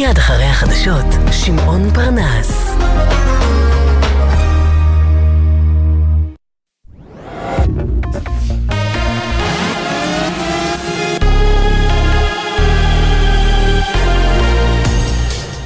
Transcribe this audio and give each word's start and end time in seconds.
מיד 0.00 0.18
אחרי 0.18 0.44
החדשות, 0.44 1.04
שמעון 1.32 1.90
פרנס. 1.94 2.76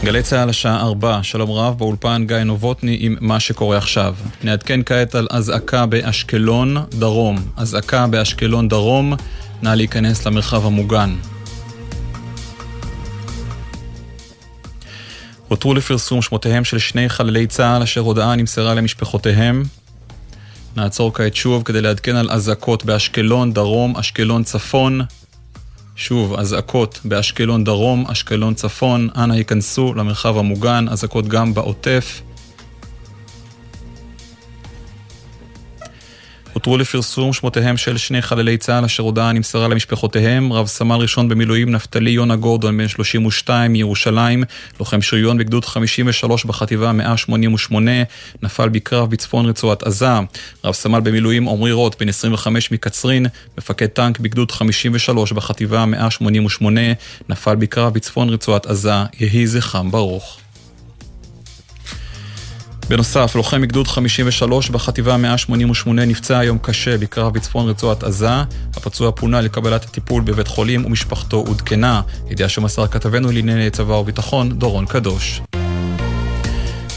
גלי 0.04 0.22
צה"ל 0.22 0.48
השעה 0.48 0.80
4, 0.80 1.21
שלום 1.22 1.51
רב, 1.51 1.78
באולפן 1.78 2.24
גיא 2.26 2.37
נובוטני 2.37 2.96
עם 3.01 3.16
מה 3.21 3.40
שקורה 3.40 3.76
עכשיו. 3.76 4.14
נעדכן 4.44 4.80
כעת 4.87 5.14
על 5.14 5.26
אזעקה 5.30 5.87
באשקלון 5.87 6.76
דרום. 6.90 7.37
אזעקה 7.56 8.06
באשקלון 8.06 8.69
דרום, 8.69 9.12
נא 9.62 9.69
להיכנס 9.69 10.26
למרחב 10.26 10.66
המוגן. 10.66 11.10
הותרו 15.54 15.74
לפרסום 15.74 16.22
שמותיהם 16.22 16.64
של 16.64 16.78
שני 16.78 17.08
חללי 17.08 17.46
צה"ל 17.46 17.82
אשר 17.82 18.00
הודעה 18.00 18.36
נמסרה 18.36 18.74
למשפחותיהם. 18.74 19.62
נעצור 20.76 21.14
כעת 21.14 21.36
שוב 21.36 21.62
כדי 21.62 21.80
לעדכן 21.80 22.16
על 22.16 22.30
אזעקות 22.30 22.84
באשקלון 22.84 23.52
דרום, 23.52 23.96
אשקלון 23.96 24.45
צפון, 24.45 25.00
שוב, 25.96 26.34
אזעקות 26.34 27.00
באשקלון 27.04 27.64
דרום, 27.64 28.04
אשקלון 28.06 28.54
צפון, 28.54 29.09
אנא 29.16 29.34
ייכנסו 29.34 29.95
למרחב 29.95 30.38
המוגן, 30.38 30.88
אזעקות 30.88 31.28
גם 31.28 31.54
בעוטף. 31.54 32.20
הותרו 36.54 36.78
לפרסום 36.78 37.32
שמותיהם 37.32 37.76
של 37.76 37.96
שני 37.96 38.22
חללי 38.22 38.56
צה"ל 38.56 38.84
אשר 38.84 39.02
הודעה 39.02 39.32
נמסרה 39.32 39.68
למשפחותיהם, 39.68 40.52
רב 40.52 40.66
סמל 40.66 40.96
ראשון 40.96 41.28
במילואים 41.28 41.70
נפתלי 41.70 42.10
יונה 42.10 42.36
גורדון 42.36 42.78
בן 42.78 42.88
32 42.88 43.72
מירושלים, 43.72 44.45
לוחם 44.80 45.02
שריון 45.02 45.38
בגדוד 45.38 45.64
53 45.64 46.45
בחטיבה 46.45 46.92
188, 46.92 47.90
נפל 48.42 48.68
בקרב 48.68 49.10
בצפון 49.10 49.46
רצועת 49.46 49.82
עזה, 49.82 50.18
רב 50.64 50.74
סמל 50.74 51.01
במילואים 51.01 51.48
עמרי 51.48 51.73
רוט 51.73 52.02
בן 52.02 52.09
25 52.09 52.70
מקצרין, 52.70 53.26
מפקד 53.59 53.86
טנק 53.86 54.18
בגדוד 54.18 54.51
53 54.51 55.32
בחטיבה 55.32 55.86
188, 55.86 56.80
נפל 57.29 57.54
בקרב 57.54 57.95
בצפון 57.95 58.29
רצועת 58.29 58.66
עזה, 58.66 58.95
יהי 59.20 59.46
זכרם 59.46 59.90
ברוך. 59.90 60.43
בנוסף, 62.88 63.32
לוחם 63.35 63.60
מגדוד 63.60 63.88
53 63.88 64.71
בחטיבה 64.71 65.17
188 65.17 66.05
נפצע 66.05 66.39
היום 66.39 66.59
קשה 66.63 66.99
בקרב 66.99 67.35
בצפון 67.35 67.69
רצועת 67.69 68.03
עזה. 68.03 68.43
הפצוע 68.77 69.13
פונה 69.13 69.41
לקבלת 69.41 69.85
הטיפול 69.85 70.23
בבית 70.23 70.49
חולים 70.49 70.85
ומשפחתו 70.85 71.37
עודכנה. 71.37 72.01
ידיעה 72.31 72.49
שמסר 72.49 72.87
כתבנו 72.87 73.33
לענייני 73.33 73.71
צבא 73.71 73.93
וביטחון, 73.93 74.59
דורון 74.59 74.87
קדוש. 74.87 75.41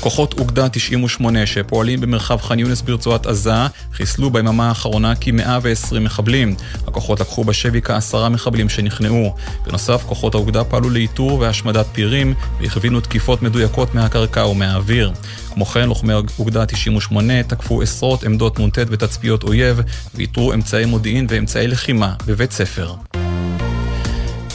כוחות 0.08 0.40
אוגדה 0.40 0.70
98 0.70 1.46
שפועלים 1.46 2.02
במרחב 2.02 2.42
ח'אן 2.42 2.60
יונס 2.60 2.82
ברצועת 2.82 3.26
עזה 3.26 3.52
חיסלו 3.94 4.30
ביממה 4.30 4.68
האחרונה 4.68 5.14
כ-120 5.22 6.00
מחבלים. 6.00 6.56
הכוחות 6.88 7.20
לקחו 7.20 7.44
בשבי 7.44 7.82
כעשרה 7.82 8.30
מחבלים 8.30 8.70
שנכנעו. 8.70 9.36
בנוסף, 9.66 10.04
כוחות 10.06 10.36
האוגדה 10.36 10.64
פעלו 10.64 10.90
לאיתור 10.90 11.40
והשמדת 11.40 11.86
פירים 11.92 12.34
והכווינו 12.60 13.02
תקיפות 13.02 13.42
מדויקות 13.42 13.96
מהקרקע 13.96 14.46
ומהאוויר. 14.46 15.14
כמו 15.54 15.66
כן, 15.66 15.88
לוחמי 15.88 16.14
אוגדה 16.40 16.66
98 16.66 17.44
תקפו 17.44 17.82
עשרות 17.82 18.24
עמדות 18.24 18.60
נ"ט 18.60 18.78
ותצפיות 18.88 19.44
אויב 19.44 19.82
ואיתרו 20.16 20.54
אמצעי 20.54 20.86
מודיעין 20.86 21.28
ואמצעי 21.30 21.68
לחימה 21.68 22.14
בבית 22.28 22.52
ספר. 22.52 22.94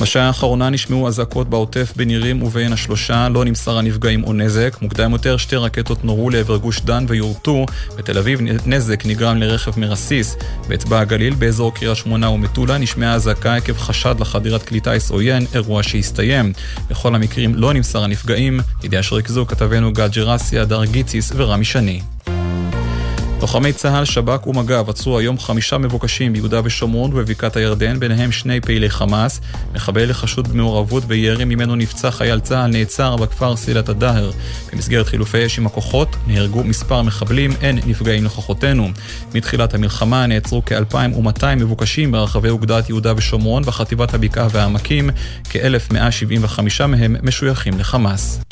בשעה 0.01 0.27
האחרונה 0.27 0.71
נשמעו 0.71 1.09
אזעקות 1.09 1.51
בעוטף 1.51 1.93
בנירים 1.97 2.43
ובין 2.43 2.73
השלושה, 2.73 3.29
לא 3.29 3.45
נמסר 3.45 3.79
הנפגעים 3.79 4.25
או 4.25 4.33
נזק. 4.33 4.77
מוקדם 4.83 5.13
יותר 5.13 5.37
שתי 5.37 5.57
רקטות 5.57 6.05
נורו 6.05 6.31
לעבר 6.31 6.57
גוש 6.57 6.81
דן 6.81 7.05
ויורטו. 7.09 7.67
בתל 7.97 8.19
אביב 8.19 8.41
נזק 8.67 9.07
נגרם 9.07 9.37
לרכב 9.37 9.81
מרסיס. 9.81 10.37
באצבע 10.69 11.01
הגליל, 11.01 11.35
באזור 11.35 11.75
קריית 11.75 11.97
שמונה 11.97 12.31
ומטולה, 12.31 12.79
נשמעה 12.79 13.15
אזעקה 13.15 13.55
עקב 13.55 13.79
חשד 13.79 14.15
לחדירת 14.21 14.63
כלי 14.63 14.81
טיס 14.81 15.11
עוין, 15.11 15.47
אירוע 15.55 15.83
שהסתיים. 15.83 16.53
בכל 16.91 17.15
המקרים 17.15 17.55
לא 17.55 17.73
נמסר 17.73 18.05
הנפגעים. 18.05 18.61
ידיעה 18.85 19.03
שריכזו 19.03 19.47
כתבנו 19.47 19.93
גל 19.93 20.09
ג'רסי, 20.09 20.59
הדר 20.59 20.85
גיציס 20.85 21.33
ורמי 21.37 21.65
שני. 21.65 22.01
לוחמי 23.43 23.73
צה"ל, 23.73 24.05
שב"כ 24.05 24.47
ומג"ב 24.47 24.91
עצרו 24.91 25.19
היום 25.19 25.39
חמישה 25.39 25.79
מבוקשים 25.79 26.33
ביהודה 26.33 26.61
ושומרון 26.65 27.11
ובבקעת 27.13 27.57
הירדן, 27.57 28.01
ביניהם 28.01 28.33
שני 28.33 28.61
פעילי 28.61 28.91
חמאס. 28.91 29.41
מחבל 29.75 30.11
לחשוד 30.11 30.49
במעורבות 30.49 31.05
בירי 31.05 31.45
ממנו 31.45 31.77
נפצע 31.77 32.11
חייל 32.11 32.41
צה"ל 32.41 32.71
נעצר 32.71 33.17
בכפר 33.17 33.57
סילת 33.57 33.89
הדהר. 33.89 34.31
במסגרת 34.73 35.07
חילופי 35.07 35.47
אש 35.47 35.59
עם 35.59 35.67
הכוחות 35.67 36.17
נהרגו 36.27 36.65
מספר 36.65 37.03
מחבלים, 37.03 37.51
אין 37.63 37.79
נפגעים 37.87 38.25
לכוחותינו. 38.25 38.89
מתחילת 39.35 39.75
המלחמה 39.75 40.27
נעצרו 40.27 40.63
כ-2,200 40.67 41.45
מבוקשים 41.57 42.13
ברחבי 42.13 42.49
אוגדת 42.49 42.89
יהודה 42.89 43.13
ושומרון 43.17 43.63
בחטיבת 43.63 44.15
הבקעה 44.15 44.47
והעמקים, 44.51 45.11
כ-1,175 45.45 46.87
מהם 46.87 47.17
משויכים 47.23 47.79
לחמאס. 47.79 48.52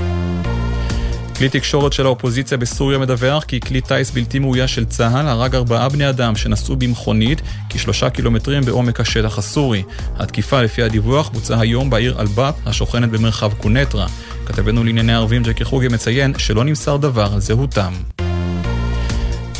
כלי 1.40 1.48
תקשורת 1.48 1.92
של 1.92 2.06
האופוזיציה 2.06 2.58
בסוריה 2.58 2.98
מדווח 2.98 3.44
כי 3.44 3.60
כלי 3.60 3.80
טיס 3.80 4.10
בלתי 4.10 4.38
מאויש 4.38 4.74
של 4.74 4.84
צה"ל 4.84 5.28
הרג 5.28 5.54
ארבעה 5.54 5.88
בני 5.88 6.08
אדם 6.08 6.36
שנסעו 6.36 6.76
במכונית 6.76 7.42
כשלושה 7.68 8.10
קילומטרים 8.10 8.62
בעומק 8.62 9.00
השטח 9.00 9.38
הסורי. 9.38 9.82
התקיפה 10.16 10.62
לפי 10.62 10.82
הדיווח 10.82 11.28
בוצעה 11.28 11.60
היום 11.60 11.90
בעיר 11.90 12.20
אלבאב 12.20 12.54
השוכנת 12.66 13.10
במרחב 13.10 13.52
קונטרה. 13.52 14.06
כתבנו 14.46 14.84
לענייני 14.84 15.14
ערבים 15.14 15.42
ג'קי 15.42 15.64
חוגי 15.64 15.88
מציין 15.88 16.32
שלא 16.38 16.64
נמסר 16.64 16.96
דבר 16.96 17.30
על 17.34 17.40
זהותם. 17.40 17.92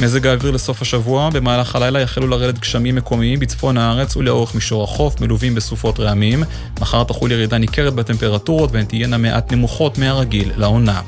מזג 0.01 0.27
האוויר 0.27 0.51
לסוף 0.51 0.83
השבוע, 0.83 1.31
במהלך 1.31 1.77
הלילה 1.77 2.01
יחלו 2.01 2.27
לרדת 2.27 2.59
גשמים 2.59 2.95
מקומיים 2.95 3.41
בצפון 3.41 3.79
הארץ 3.79 4.17
ולאורך 4.17 4.55
מישור 4.55 4.85
החוף, 4.85 5.21
מלווים 5.21 5.55
בסופות 5.55 6.01
רעמים. 6.01 6.45
מחר 6.81 7.05
תחול 7.05 7.33
ירידה 7.33 7.59
ניכרת 7.59 7.95
בטמפרטורות 7.95 8.73
והן 8.73 8.85
תהיינה 8.85 9.19
מעט 9.19 9.53
נמוכות 9.53 9.99
מהרגיל 9.99 10.53
לעונה. 10.57 11.01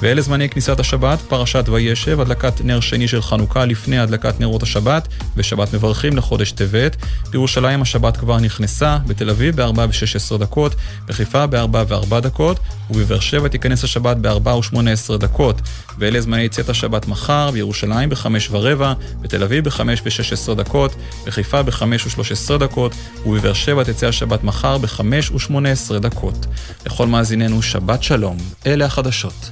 ואלה 0.00 0.20
זמני 0.20 0.48
כניסת 0.48 0.80
השבת, 0.80 1.18
פרשת 1.28 1.68
וישב, 1.68 2.20
הדלקת 2.20 2.60
נר 2.64 2.80
שני 2.80 3.08
של 3.08 3.22
חנוכה 3.22 3.64
לפני 3.64 3.98
הדלקת 3.98 4.40
נרות 4.40 4.62
השבת, 4.62 5.08
ושבת 5.36 5.74
מברכים 5.74 6.16
לחודש 6.16 6.52
טבת. 6.52 6.96
בירושלים 7.30 7.82
השבת 7.82 8.16
כבר 8.16 8.40
נכנסה, 8.40 8.98
בתל 9.06 9.30
אביב 9.30 9.62
ב-4 9.62 9.78
ו-16 9.78 10.38
דקות, 10.38 10.74
בחיפה 11.06 11.46
ב-4 11.46 11.76
ו-4 11.88 12.20
דקות, 12.20 12.58
ובבאר 12.90 13.20
שבע 13.20 13.48
תיכנס 13.48 13.84
השבת 13.84 14.16
ב-4 14.16 14.48
ו-18 14.48 15.16
דקות. 15.16 15.60
ואלה 15.98 16.20
זמני 16.20 16.48
צאת 16.48 16.68
השבת 16.68 17.08
מחר, 17.08 17.50
בירושלים 17.50 18.08
ב-5 18.08 18.33
ורבע, 18.50 18.92
בתל 19.20 19.42
אביב 19.42 19.64
ב-5 19.64 19.80
ו-16 19.80 20.54
דקות, 20.54 20.94
בחיפה 21.26 21.62
ב-5 21.62 21.82
ו-13 21.82 22.58
דקות, 22.58 22.92
ובבאר 23.26 23.52
שבע 23.52 23.84
תצא 23.84 24.08
השבת 24.08 24.44
מחר 24.44 24.78
ב-5 24.78 25.00
ו-18 25.32 25.98
דקות. 25.98 26.46
לכל 26.86 27.06
מאזיננו 27.06 27.62
שבת 27.62 28.02
שלום, 28.02 28.36
אלה 28.66 28.84
החדשות. 28.84 29.50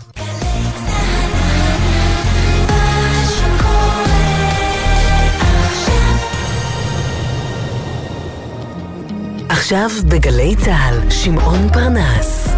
עכשיו 9.48 9.90
בגלי 10.08 10.56
צה"ל, 10.56 11.10
שמעון 11.10 11.68
פרנס. 11.72 12.48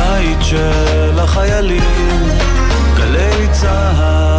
הבית 0.00 0.38
של 0.42 1.18
החיילים, 1.18 2.28
גלי 2.96 3.48
צה"ל 3.52 4.29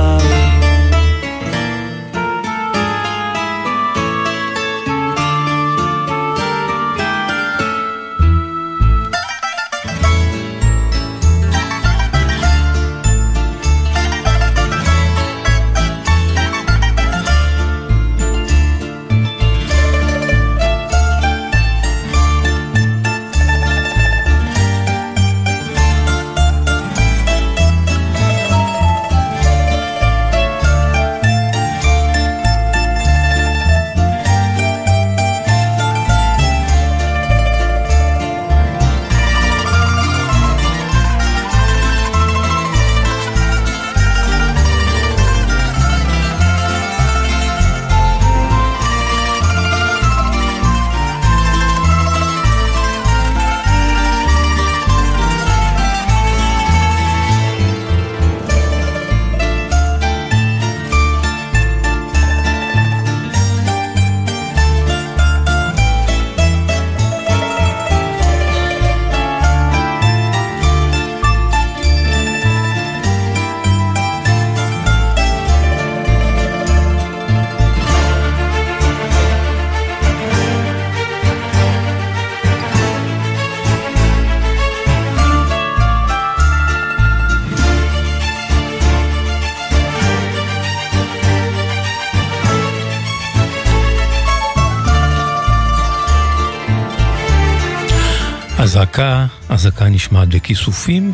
אזעקה, 98.91 99.25
אזעקה 99.49 99.89
נשמעת 99.89 100.27
בכיסופים, 100.27 101.13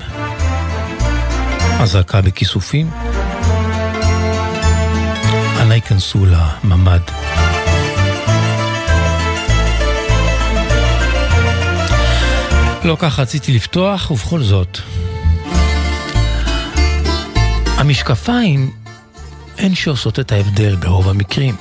אזעקה 1.79 2.21
בכיסופים. 2.21 2.89
אנא 5.61 5.73
ייכנסו 5.73 6.25
לממ"ד. 6.25 6.99
לא 12.83 12.97
כך 12.99 13.19
רציתי 13.19 13.53
לפתוח, 13.53 14.11
ובכל 14.11 14.43
זאת. 14.43 14.79
המשקפיים 17.77 18.71
הן 19.57 19.75
שעושות 19.75 20.19
את 20.19 20.31
ההבדל 20.31 20.75
ברוב 20.75 21.09
המקרים. 21.09 21.55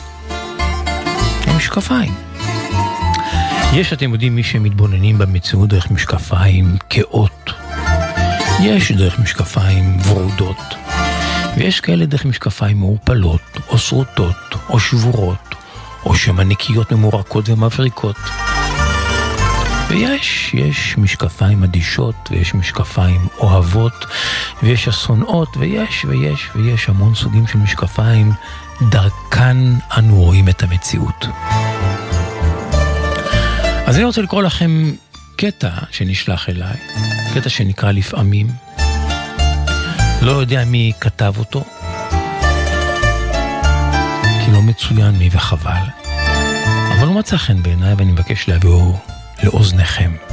המשקפיים. 1.46 2.25
יש, 3.72 3.92
אתם 3.92 4.12
יודעים, 4.12 4.36
מי 4.36 4.42
שמתבוננים 4.42 5.18
במציאות 5.18 5.68
דרך 5.68 5.90
משקפיים 5.90 6.76
כאות. 6.90 7.52
יש 8.62 8.92
דרך 8.92 9.18
משקפיים 9.18 9.98
ורודות. 10.04 10.74
ויש 11.56 11.80
כאלה 11.80 12.06
דרך 12.06 12.24
משקפיים 12.24 12.78
מעורפלות, 12.78 13.40
או 13.68 13.78
שרוטות, 13.78 14.36
או 14.68 14.80
שבורות, 14.80 15.54
או 16.04 16.16
שהן 16.16 16.40
ענקיות 16.40 16.92
ממורקות 16.92 17.48
ומבריקות. 17.48 18.16
ויש, 19.88 20.54
יש 20.54 20.98
משקפיים 20.98 21.64
אדישות, 21.64 22.28
ויש 22.30 22.54
משקפיים 22.54 23.20
אוהבות, 23.38 24.06
ויש 24.62 24.88
השונאות, 24.88 25.56
ויש, 25.56 26.04
ויש, 26.04 26.48
ויש 26.54 26.88
המון 26.88 27.14
סוגים 27.14 27.46
של 27.46 27.58
משקפיים, 27.58 28.32
דרכן 28.90 29.56
אנו 29.98 30.22
רואים 30.22 30.48
את 30.48 30.62
המציאות. 30.62 31.26
אז 33.86 33.96
אני 33.96 34.04
רוצה 34.04 34.22
לקרוא 34.22 34.42
לכם 34.42 34.92
קטע 35.36 35.70
שנשלח 35.90 36.48
אליי, 36.48 36.76
קטע 37.34 37.48
שנקרא 37.48 37.92
לפעמים. 37.92 38.46
לא 40.22 40.32
יודע 40.32 40.64
מי 40.64 40.92
כתב 41.00 41.34
אותו, 41.38 41.64
כי 44.44 44.52
לא 44.52 44.62
מצוין 44.62 45.10
מי 45.10 45.28
וחבל. 45.32 45.82
אבל 46.98 47.06
הוא 47.06 47.14
מצא 47.14 47.36
חן 47.36 47.62
בעיניי 47.62 47.94
ואני 47.94 48.12
מבקש 48.12 48.48
להביאו 48.48 48.98
לאוזניכם. 49.44 50.25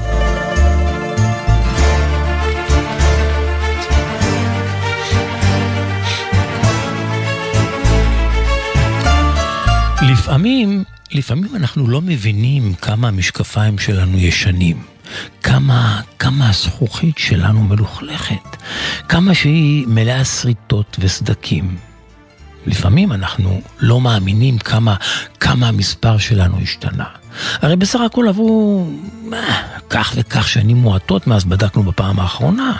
לפעמים, 10.23 10.83
לפעמים 11.11 11.55
אנחנו 11.55 11.87
לא 11.87 12.01
מבינים 12.01 12.73
כמה 12.73 13.07
המשקפיים 13.07 13.77
שלנו 13.77 14.17
ישנים. 14.17 14.83
כמה, 15.43 16.01
כמה 16.19 16.49
הזכוכית 16.49 17.17
שלנו 17.17 17.63
מלוכלכת, 17.63 18.57
כמה 19.09 19.33
שהיא 19.33 19.87
מלאה 19.87 20.25
שריטות 20.25 20.97
וסדקים. 20.99 21.77
לפעמים 22.65 23.11
אנחנו 23.11 23.61
לא 23.79 24.01
מאמינים 24.01 24.57
כמה, 24.57 24.95
כמה 25.39 25.67
המספר 25.67 26.17
שלנו 26.17 26.59
השתנה. 26.61 27.07
הרי 27.61 27.75
בסך 27.75 27.99
הכל 27.99 28.27
עברו 28.27 28.87
אה, 29.33 29.63
כך 29.89 30.13
וכך 30.15 30.47
שנים 30.47 30.77
מועטות 30.77 31.27
מאז 31.27 31.45
בדקנו 31.45 31.83
בפעם 31.83 32.19
האחרונה. 32.19 32.73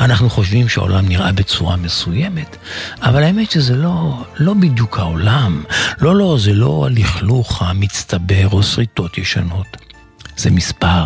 אנחנו 0.00 0.30
חושבים 0.30 0.68
שהעולם 0.68 1.08
נראה 1.08 1.32
בצורה 1.32 1.76
מסוימת, 1.76 2.56
אבל 3.02 3.22
האמת 3.22 3.50
שזה 3.50 3.76
לא, 3.76 4.24
לא 4.38 4.54
בדיוק 4.54 4.98
העולם. 4.98 5.64
לא, 6.00 6.16
לא, 6.16 6.36
זה 6.40 6.52
לא 6.52 6.86
הלכלוך 6.86 7.62
המצטבר 7.62 8.48
או 8.52 8.62
שריטות 8.62 9.18
ישנות. 9.18 9.76
זה 10.36 10.50
מספר, 10.50 11.04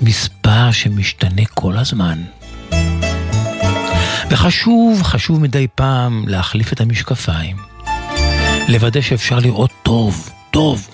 מספר 0.00 0.70
שמשתנה 0.72 1.42
כל 1.54 1.76
הזמן. 1.76 2.22
וחשוב, 4.30 5.02
חשוב 5.02 5.40
מדי 5.40 5.66
פעם 5.74 6.24
להחליף 6.28 6.72
את 6.72 6.80
המשקפיים. 6.80 7.56
לוודא 8.68 9.00
שאפשר 9.00 9.38
לראות 9.38 9.70
טוב, 9.82 10.30
טוב, 10.50 10.88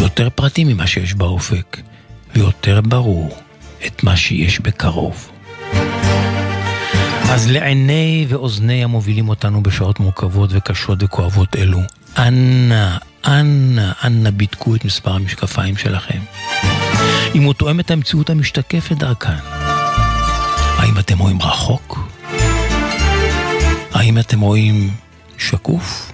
יותר 0.00 0.28
פרטים 0.30 0.68
ממה 0.68 0.86
שיש 0.86 1.14
באופק, 1.14 1.80
ויותר 2.34 2.80
ברור 2.80 3.36
את 3.86 4.02
מה 4.02 4.16
שיש 4.16 4.60
בקרוב. 4.60 5.35
אז 7.30 7.50
לעיני 7.50 8.26
ואוזני 8.28 8.84
המובילים 8.84 9.28
אותנו 9.28 9.62
בשעות 9.62 10.00
מורכבות 10.00 10.50
וקשות 10.52 11.02
וכואבות 11.02 11.56
אלו, 11.56 11.78
אנא, 12.18 12.96
אנא, 13.26 13.92
אנא 14.04 14.30
בדקו 14.30 14.74
את 14.74 14.84
מספר 14.84 15.12
המשקפיים 15.12 15.76
שלכם. 15.76 16.18
אם 17.34 17.42
הוא 17.42 17.54
תואם 17.54 17.80
את 17.80 17.90
המציאות 17.90 18.30
המשתקפת 18.30 18.96
דרכן. 18.96 19.32
האם 20.78 20.98
אתם 20.98 21.18
רואים 21.18 21.42
רחוק? 21.42 21.98
האם 23.92 24.18
אתם 24.18 24.40
רואים 24.40 24.90
שקוף? 25.38 26.12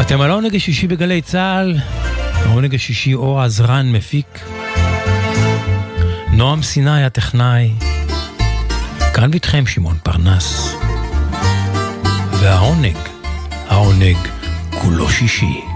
אתם 0.00 0.20
על 0.20 0.30
העונג 0.30 0.56
השישי 0.56 0.86
בגלי 0.86 1.22
צה"ל, 1.22 1.76
העונג 2.46 2.74
השישי 2.74 3.14
אור 3.14 3.42
עזרן 3.42 3.92
מפיק, 3.92 4.40
נועם 6.32 6.62
סיני 6.62 7.04
הטכנאי, 7.04 7.72
כאן 9.14 9.30
ואיתכם 9.30 9.66
שמעון 9.66 9.96
פרנס. 10.02 10.74
והעונג, 12.40 12.96
העונג 13.68 14.16
כולו 14.70 15.10
שישי. 15.10 15.75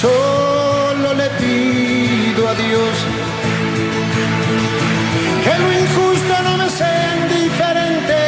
Solo 0.00 1.14
le 1.14 1.28
pido 1.40 2.48
a 2.48 2.54
Dios 2.54 2.94
que 5.42 5.58
lo 5.58 5.72
injusto 5.72 6.34
no 6.44 6.56
me 6.56 6.70
sea 6.70 7.16
indiferente, 7.22 8.20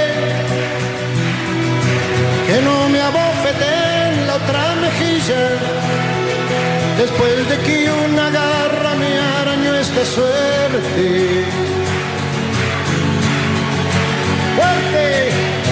que 2.49 2.63
no 2.63 2.89
me 2.89 3.01
abofete 3.01 3.71
en 4.09 4.27
la 4.27 4.35
otra 4.35 4.75
mejilla, 4.85 5.43
después 6.99 7.49
de 7.49 7.57
que 7.59 7.91
una 8.09 8.31
garra 8.31 8.95
me 8.97 9.19
arañó 9.41 9.75
esta 9.75 10.05
suerte. 10.05 11.76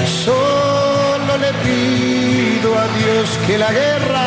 Solo 0.06 1.38
le 1.38 1.52
pido 1.64 2.78
a 2.78 2.87
Dios 2.99 3.38
que 3.46 3.58
la 3.58 3.73
guerra 3.73 4.26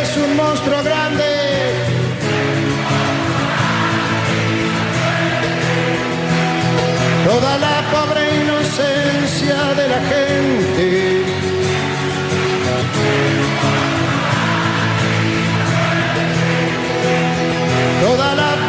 es 0.00 0.16
un 0.16 0.36
monstruo 0.36 0.82
grande. 0.82 1.24
Toda 7.24 7.58
la 7.58 7.76
pobre 7.92 8.22
inocencia 8.42 9.74
de 9.76 9.88
la 9.88 10.00
gente. 10.12 11.24
Toda 18.02 18.34
la 18.34 18.63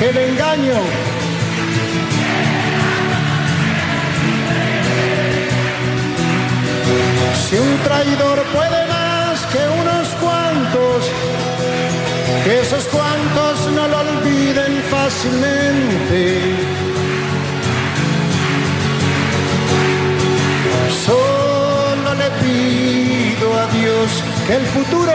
el 0.00 0.16
engaño. 0.16 0.74
Si 7.48 7.56
un 7.56 7.78
traidor 7.78 8.42
puede 8.54 8.86
más 8.86 9.40
que 9.46 9.58
unos 9.80 10.08
cuantos, 10.20 11.10
que 12.44 12.60
esos 12.60 12.84
cuantos 12.84 13.72
no 13.74 13.88
lo 13.88 13.98
olviden 13.98 14.82
fácilmente. 14.90 16.56
Solo 21.04 22.14
le 22.14 22.30
pido 22.42 23.58
a 23.58 23.66
Dios 23.66 24.22
que 24.46 24.54
el 24.54 24.66
futuro 24.66 25.12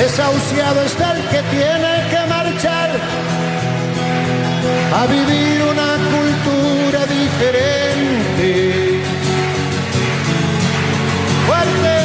desahuciado 0.00 0.82
está 0.82 1.12
el 1.12 1.22
que 1.28 1.42
tiene 1.56 1.92
que 2.10 2.20
marchar 2.26 2.90
a 4.98 5.06
vivir 5.06 5.62
una 5.72 5.90
cultura 6.14 7.00
diferente. 7.18 8.50
Fuerte, 11.46 11.98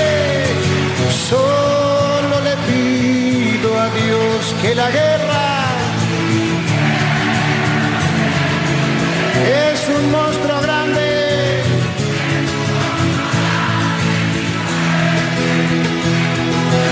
solo 1.30 2.36
le 2.48 2.56
pido 2.70 3.70
a 3.80 3.88
Dios 4.02 4.56
que 4.62 4.76
la 4.76 4.90
guerra 4.92 5.46
es 9.72 9.80
un 9.98 10.12
monstruo 10.12 10.62
grande. 10.62 11.08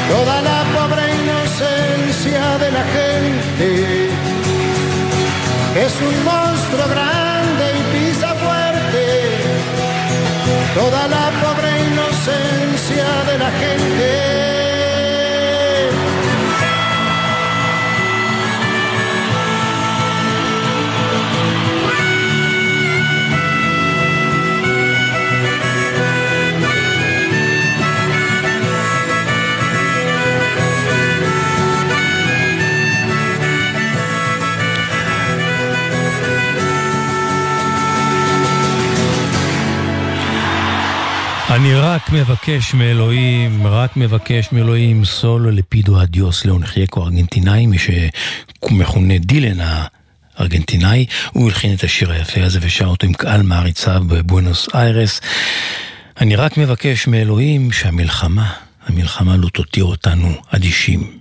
Toda 0.10 0.42
la 0.42 0.63
es 5.76 5.94
un 6.02 6.24
monstruo 6.24 6.88
grande 6.90 7.66
y 7.80 7.84
pisa 7.94 8.34
fuerte 8.34 9.04
toda 10.74 11.08
la 11.08 11.32
pobre 11.42 11.70
inocencia 11.88 13.06
de 13.28 13.38
la 13.38 13.52
gente. 13.52 14.53
אני 41.56 41.76
רק 41.76 42.10
מבקש 42.10 42.74
מאלוהים, 42.74 43.68
רק 43.68 43.98
מבקש 43.98 44.52
מאלוהים, 44.52 45.06
סולו 45.06 45.52
לפידו 45.52 46.02
אדיוס 46.02 46.46
לאונחייקו 46.46 47.04
ארגנטינאי, 47.04 47.66
מי 47.66 47.78
שמכונה 47.78 49.18
דילן 49.18 49.66
הארגנטינאי, 50.38 51.06
הוא 51.32 51.48
הלחין 51.48 51.74
את 51.74 51.84
השיר 51.84 52.12
היפה 52.12 52.44
הזה 52.44 52.60
ושר 52.62 52.86
אותו 52.86 53.08
עם 53.08 53.14
קהל 53.14 53.42
מעריציו 53.42 54.04
בבואנוס 54.08 54.68
איירס. 54.74 55.22
אני 56.22 56.36
רק 56.36 56.58
מבקש 56.58 57.08
מאלוהים 57.08 57.72
שהמלחמה, 57.72 58.54
המלחמה 58.88 59.38
לא 59.38 59.50
תותיר 59.50 59.84
אותנו 59.84 60.34
אדישים. 60.50 61.18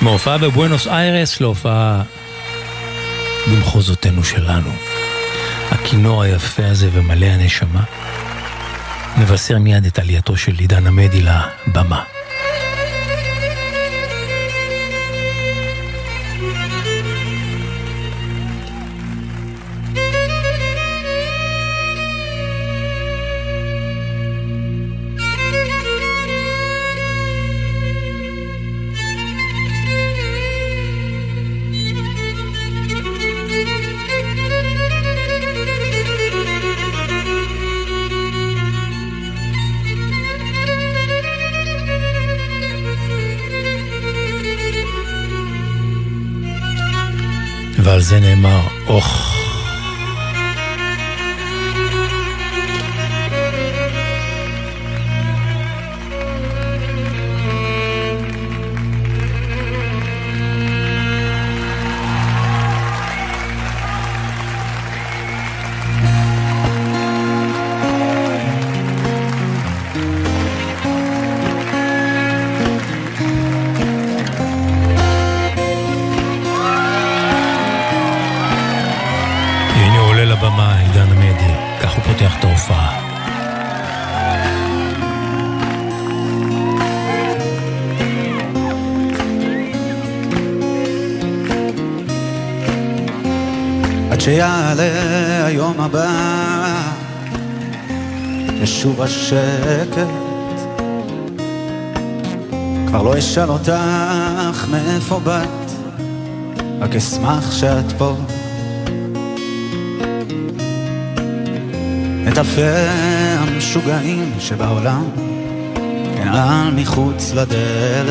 מהופעה 0.00 0.38
בבואנוס 0.38 0.86
איירס 0.86 1.40
להופעה 1.40 2.02
במחוזותינו 3.50 4.24
שלנו. 4.24 4.70
הכינור 5.70 6.22
היפה 6.22 6.66
הזה 6.66 6.88
ומלא 6.92 7.26
הנשמה. 7.26 7.82
מבשר 9.18 9.58
מיד 9.58 9.86
את 9.86 9.98
עלייתו 9.98 10.36
של 10.36 10.52
עידן 10.58 10.86
עמדי 10.86 11.22
לבמה. 11.22 12.15
ועל 48.08 48.20
זה 48.20 48.20
נאמר, 48.20 48.60
הבא, 95.86 96.74
ישוב 98.62 99.02
השקט. 99.02 100.08
כבר 102.86 103.02
לא 103.02 103.18
אשאל 103.18 103.50
אותך 103.50 104.66
מאיפה 104.70 105.20
באת, 105.24 105.70
רק 106.80 106.94
אשמח 106.94 107.52
שאת 107.52 107.92
פה. 107.98 108.16
את 112.28 112.38
אלפי 112.38 112.62
המשוגעים 113.38 114.32
שבעולם, 114.38 115.04
אנעל 116.22 116.74
מחוץ 116.74 117.32
לדלת. 117.34 118.06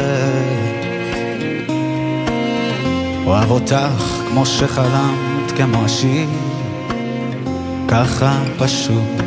אוהב 3.26 3.52
אותך 3.52 4.22
כמו 4.30 4.46
שחלמת, 4.46 5.52
כמו 5.58 5.86
השיר, 5.86 6.28
ככה 7.88 8.44
פשוט. 8.58 9.22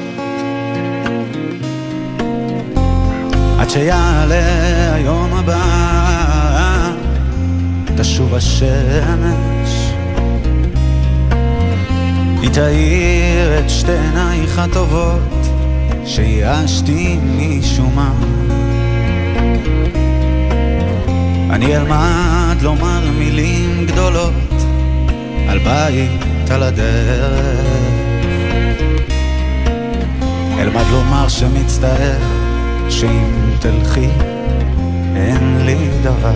עד 3.58 3.70
שיעלה 3.70 4.94
היום 4.94 5.34
הבא, 5.34 6.90
תשוב 7.96 8.34
השמש, 8.34 9.92
היא 12.40 12.50
תאיר 12.50 13.58
את 13.58 13.70
שתי 13.70 13.92
עינייך 13.92 14.58
הטובות, 14.58 15.48
שייאשתי 16.04 17.18
משום 17.36 17.92
מה. 17.94 18.12
אני 21.50 21.76
אלמד 21.76 22.62
לומר 22.62 23.10
מילים 23.18 23.86
גדולות 23.86 24.32
על 25.48 25.58
בית 25.58 26.50
על 26.50 26.62
הדרך. 26.62 27.67
אלמד 30.58 30.84
לומר 30.90 31.28
שמצטער 31.28 32.18
שאם 32.90 33.30
תלכי 33.60 34.08
אין 35.16 35.58
לי 35.66 35.88
דבר. 36.02 36.34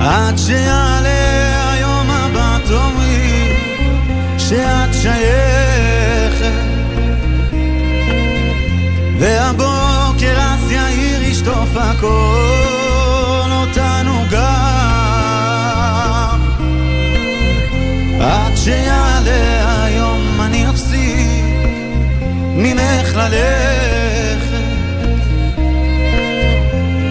עד 0.00 0.38
שיעלה 0.38 1.72
היום 1.72 2.10
הבא 2.10 2.58
תאמרי 2.68 3.52
שאת 4.38 4.94
שייכת 5.02 6.52
והבוקר 9.18 10.40
אז 10.40 10.70
יאיר 10.70 11.22
ישטוף 11.22 11.76
הכל 11.76 13.50
אותנו 13.50 14.12
גם 14.30 14.78
ללכת. 23.16 24.64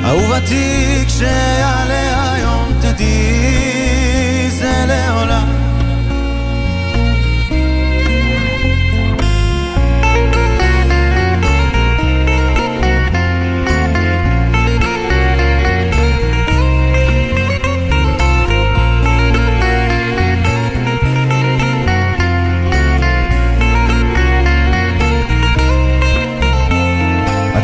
אהובתי 0.06 1.04
כשיעלה 1.08 2.34
היום 2.34 2.74
תדעי 2.82 4.50
זה 4.52 4.86
לעולם. 4.88 5.47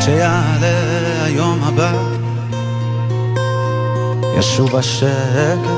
עד 0.03 0.09
שיעלה 0.09 1.23
היום 1.25 1.63
הבא 1.63 1.93
ישוב 4.37 4.75
השקט. 4.75 5.69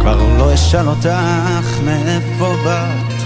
כבר 0.00 0.18
לא 0.38 0.54
אשאל 0.54 0.88
אותך 0.88 1.80
מאיפה 1.84 2.54
באת 2.64 3.22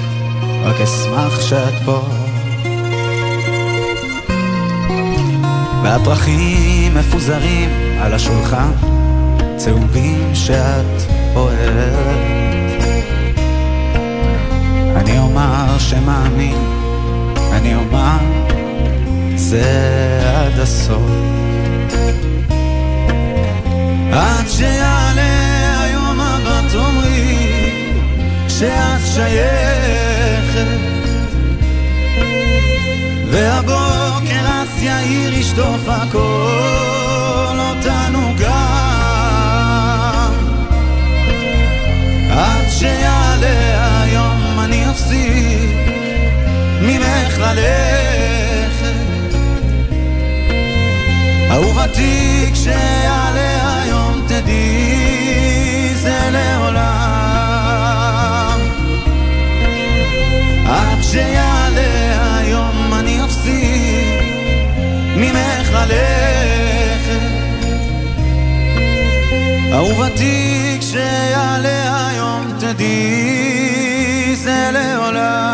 רק 0.64 0.80
אשמח 0.80 1.40
שאת 1.40 1.74
פה. 1.84 2.00
והפרחים 5.82 6.94
מפוזרים 6.94 7.70
על 8.00 8.14
השולחן 8.14 8.70
צהובים 9.56 10.34
שאת 10.34 11.02
אוהבת 11.34 12.34
אני 14.96 15.18
אומר 15.18 15.78
שמאמין 15.78 16.83
אני 17.54 17.74
אומר 17.74 18.18
זה 19.36 19.62
עד 20.36 20.58
הסוף. 20.60 21.10
עד 24.12 24.48
שיעלה 24.48 25.80
היום 25.82 26.20
הבא 26.20 26.60
תאמרי 26.72 27.48
שאת 28.48 29.00
שייכת. 29.14 30.66
והבוקר 33.30 34.46
אז 34.46 34.82
יאיר 34.82 35.34
ישטוף 35.34 35.88
הכל 35.88 37.56
אותנו 37.58 38.34
גם. 38.38 39.64
עד 42.30 42.68
שיעלה 42.70 43.83
ללכת. 47.52 48.94
אהובתי 51.50 52.50
כשיעלה 52.52 53.82
היום 53.82 54.24
תדעי 54.28 55.94
זה 55.94 56.30
לעולם. 56.32 57.34
עד 60.66 61.02
שיעלה 61.02 62.38
היום 62.38 62.94
אני 62.94 63.24
אפסיק 63.24 64.22
ממך 65.16 65.72
ללכת. 65.72 67.34
אהובתי 69.72 70.76
כשיעלה 70.80 72.08
היום 72.08 72.52
תדעי 72.58 74.36
זה 74.36 74.70
לעולם 74.72 75.53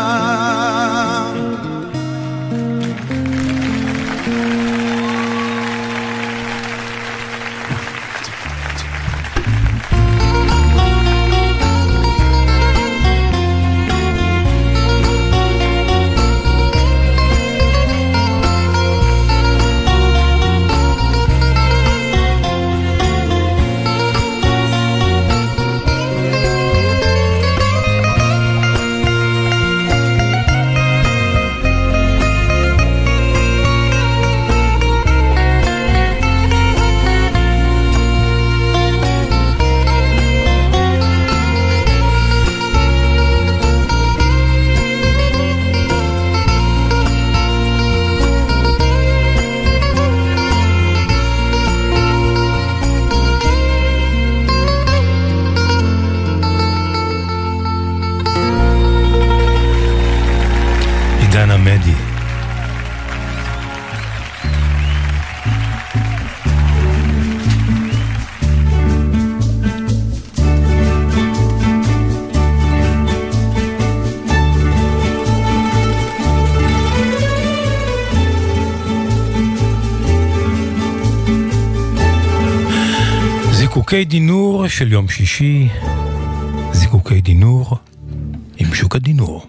זיקוקי 83.91 84.05
דינור 84.05 84.67
של 84.67 84.91
יום 84.91 85.07
שישי, 85.07 85.67
זיקוקי 86.71 87.21
דינור 87.21 87.77
עם 88.57 88.73
שוק 88.73 88.95
הדינור. 88.95 89.41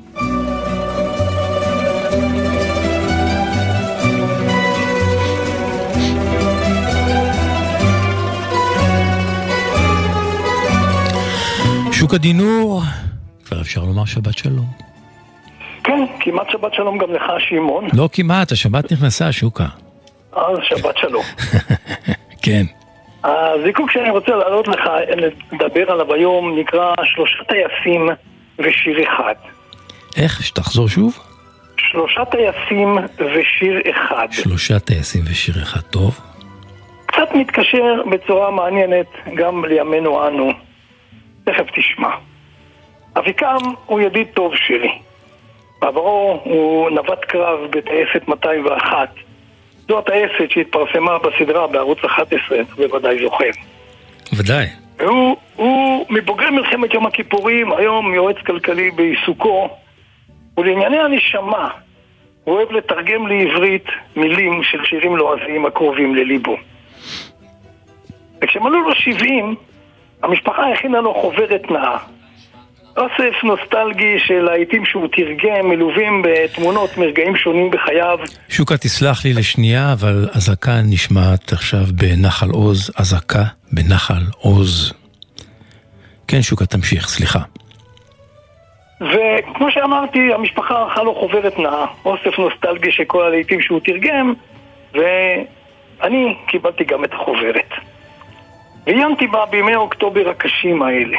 שוק 11.93 12.15
הדינור, 12.15 12.83
כבר 13.45 13.61
אפשר 13.61 13.81
לומר 13.81 14.05
שבת 14.05 14.39
שלום. 14.39 14.67
כן, 15.85 16.05
כמעט 16.21 16.51
שבת 16.51 16.75
שלום 16.75 16.99
גם 16.99 17.13
לך, 17.13 17.23
שמעון. 17.49 17.89
לא 17.93 18.09
כמעט, 18.13 18.53
השבת 18.53 18.93
נכנסה, 18.93 19.33
שוקה. 19.33 19.67
אז 20.33 20.59
שבת 20.63 20.97
שלום. 20.97 21.25
כן. 22.45 22.82
הזיקוק 23.25 23.91
שאני 23.91 24.11
רוצה 24.11 24.37
להעלות 24.37 24.69
לך, 24.69 24.81
לדבר 25.53 25.91
עליו 25.93 26.15
היום, 26.15 26.59
נקרא 26.59 26.95
שלושה 27.05 27.45
טייסים 27.45 28.09
ושיר 28.59 29.03
אחד. 29.03 29.35
איך? 30.17 30.43
שתחזור 30.43 30.89
שוב? 30.89 31.19
שלושה 31.77 32.25
טייסים 32.25 32.99
ושיר 33.19 33.81
אחד. 33.91 34.27
שלושה 34.31 34.79
טייסים 34.79 35.23
ושיר 35.31 35.55
אחד 35.63 35.81
טוב. 35.81 36.21
קצת 37.07 37.35
מתקשר 37.35 38.03
בצורה 38.11 38.51
מעניינת 38.51 39.07
גם 39.35 39.65
לימינו 39.65 40.27
אנו. 40.27 40.53
תכף 41.45 41.65
תשמע. 41.77 42.09
אביקם 43.19 43.59
הוא 43.87 44.01
ידיד 44.01 44.27
טוב 44.35 44.53
שלי. 44.57 44.99
בעברו 45.81 46.41
הוא 46.45 46.91
נווט 46.91 47.25
קרב 47.25 47.59
בטייסת 47.71 48.29
201. 48.29 49.09
זו 49.93 49.99
הטייסת 49.99 50.51
שהתפרסמה 50.51 51.19
בסדרה 51.19 51.67
בערוץ 51.67 51.99
11, 52.05 52.61
אתה 52.61 52.75
בוודאי 52.77 53.17
זוכר. 53.23 53.51
ודאי. 54.37 54.67
הוא, 55.01 55.37
הוא 55.57 56.07
מבוגרי 56.11 56.51
מלחמת 56.51 56.95
יום 56.95 57.07
הכיפורים, 57.07 57.73
היום 57.73 58.15
יועץ 58.15 58.37
כלכלי 58.47 58.91
בעיסוקו, 58.91 59.69
ולענייני 60.59 60.99
הנשמה, 60.99 61.69
הוא 62.45 62.55
אוהב 62.55 62.73
לתרגם 62.73 63.27
לעברית 63.27 63.85
מילים 64.17 64.63
של 64.63 64.85
שירים 64.85 65.17
לועזיים 65.17 65.67
הקרובים 65.67 66.15
לליבו. 66.15 66.57
וכשמלאו 68.43 68.81
לו 68.81 68.95
70, 68.95 69.55
המשפחה 70.23 70.73
הכינה 70.73 71.01
לו 71.01 71.15
חוברת 71.15 71.71
נאה. 71.71 71.97
אוסף 72.97 73.45
נוסטלגי 73.45 74.19
של 74.19 74.49
העיתים 74.49 74.87
שהוא 74.87 75.09
תרגם, 75.13 75.69
מלווים 75.69 76.23
בתמונות 76.25 76.99
מרגעים 76.99 77.37
שונים 77.37 77.71
בחייו. 77.71 78.19
שוקה, 78.49 78.77
תסלח 78.77 79.25
לי 79.25 79.33
לשנייה, 79.33 79.93
אבל 79.93 80.29
אזעקה 80.35 80.73
נשמעת 80.85 81.53
עכשיו 81.53 81.85
בנחל 81.95 82.51
עוז, 82.51 82.91
אזעקה 82.97 83.43
בנחל 83.73 84.23
עוז. 84.39 84.93
כן, 86.29 86.43
שוקה, 86.43 86.67
תמשיך, 86.67 87.09
סליחה. 87.09 87.39
וכמו 89.01 89.71
שאמרתי, 89.71 90.33
המשפחה 90.33 90.75
ערכה 90.75 91.03
לו 91.03 91.15
חוברת 91.15 91.59
נאה, 91.59 91.85
אוסף 92.05 92.39
נוסטלגי 92.39 92.93
של 92.93 93.05
כל 93.05 93.25
הלעיתים 93.25 93.61
שהוא 93.61 93.81
תרגם, 93.85 94.35
ואני 94.95 96.37
קיבלתי 96.47 96.85
גם 96.85 97.05
את 97.05 97.13
החוברת. 97.13 97.71
ועיינתי 98.87 99.27
בה 99.27 99.47
בימי 99.47 99.75
אוקטובר 99.75 100.29
הקשים 100.29 100.83
האלה. 100.83 101.19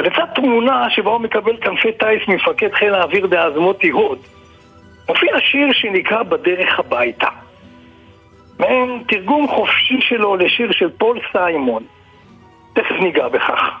ולצד 0.00 0.26
תמונה 0.34 0.90
שבה 0.90 1.10
הוא 1.10 1.20
מקבל 1.20 1.56
כנפי 1.56 1.92
טיס 1.92 2.28
ממפקד 2.28 2.72
חיל 2.72 2.94
האוויר 2.94 3.26
דאז 3.26 3.56
מוטי 3.56 3.88
הוד, 3.88 4.18
מופיע 5.08 5.40
שיר 5.40 5.72
שנקרא 5.72 6.22
בדרך 6.22 6.78
הביתה. 6.78 7.28
מעין 8.58 9.02
תרגום 9.08 9.48
חופשי 9.48 10.00
שלו 10.00 10.36
לשיר 10.36 10.72
של 10.72 10.90
פול 10.98 11.20
סיימון. 11.32 11.82
תכף 12.72 12.94
ניגע 13.00 13.28
בכך. 13.28 13.80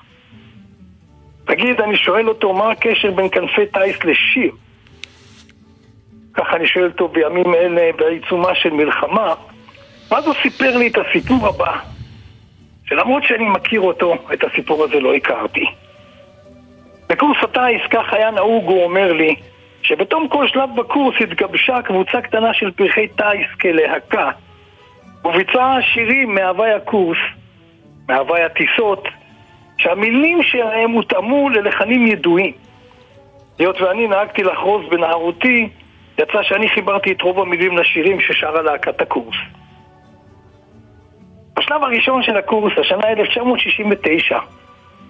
תגיד, 1.44 1.80
אני 1.80 1.96
שואל 1.96 2.28
אותו, 2.28 2.52
מה 2.52 2.70
הקשר 2.70 3.10
בין 3.10 3.28
כנפי 3.28 3.66
טיס 3.66 4.04
לשיר? 4.04 4.52
ככה 6.34 6.56
אני 6.56 6.66
שואל 6.66 6.84
אותו 6.84 7.08
בימים 7.08 7.54
אלה, 7.54 7.90
בעיצומה 7.96 8.54
של 8.54 8.70
מלחמה, 8.70 9.34
ואז 10.10 10.26
הוא 10.26 10.34
סיפר 10.42 10.76
לי 10.76 10.88
את 10.88 10.98
הסיפור 10.98 11.46
הבא, 11.46 11.78
שלמרות 12.84 13.22
שאני 13.24 13.48
מכיר 13.48 13.80
אותו, 13.80 14.14
את 14.32 14.44
הסיפור 14.44 14.84
הזה 14.84 15.00
לא 15.00 15.14
הכרתי. 15.14 15.64
בקורס 17.10 17.36
הטיס, 17.42 17.82
כך 17.90 18.12
היה 18.12 18.30
נהוג, 18.30 18.64
הוא 18.64 18.84
אומר 18.84 19.12
לי, 19.12 19.34
שבתום 19.82 20.28
כל 20.28 20.48
שלב 20.48 20.70
בקורס 20.76 21.14
התגבשה 21.20 21.82
קבוצה 21.82 22.20
קטנה 22.20 22.54
של 22.54 22.70
פרחי 22.70 23.08
טיס 23.08 23.46
כלהקה, 23.60 24.30
וביצעה 25.24 25.82
שירים 25.82 26.34
מהווי 26.34 26.72
הקורס, 26.72 27.18
מהווי 28.08 28.42
הטיסות, 28.42 29.08
שהמילים 29.78 30.42
שלהם 30.42 30.90
הותאמו 30.90 31.48
ללחנים 31.50 32.06
ידועים. 32.06 32.52
היות 33.58 33.80
ואני 33.80 34.08
נהגתי 34.08 34.42
לחרוז 34.42 34.88
בנערותי, 34.90 35.68
יצא 36.18 36.42
שאני 36.42 36.68
חיברתי 36.68 37.12
את 37.12 37.22
רוב 37.22 37.40
המילים 37.40 37.78
לשירים 37.78 38.20
ששרה 38.20 38.62
להקת 38.62 39.02
הקורס. 39.02 39.36
בשלב 41.56 41.82
הראשון 41.82 42.22
של 42.22 42.36
הקורס, 42.36 42.72
השנה 42.78 43.08
1969, 43.08 44.38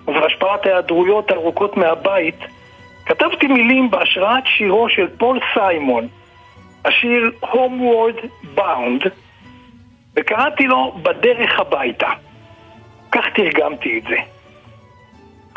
ובהשפעת 0.08 0.66
ההיעדרויות 0.66 1.30
הארוכות 1.30 1.76
מהבית, 1.76 2.38
כתבתי 3.06 3.46
מילים 3.46 3.90
בהשראת 3.90 4.46
שירו 4.46 4.88
של 4.88 5.08
פול 5.18 5.40
סיימון, 5.54 6.08
השיר 6.84 7.30
Homeward 7.42 8.26
Bound, 8.58 9.08
וקראתי 10.16 10.66
לו 10.66 10.94
בדרך 11.02 11.60
הביתה. 11.60 12.08
כך 13.12 13.24
תרגמתי 13.34 13.98
את 13.98 14.02
זה. 14.02 14.16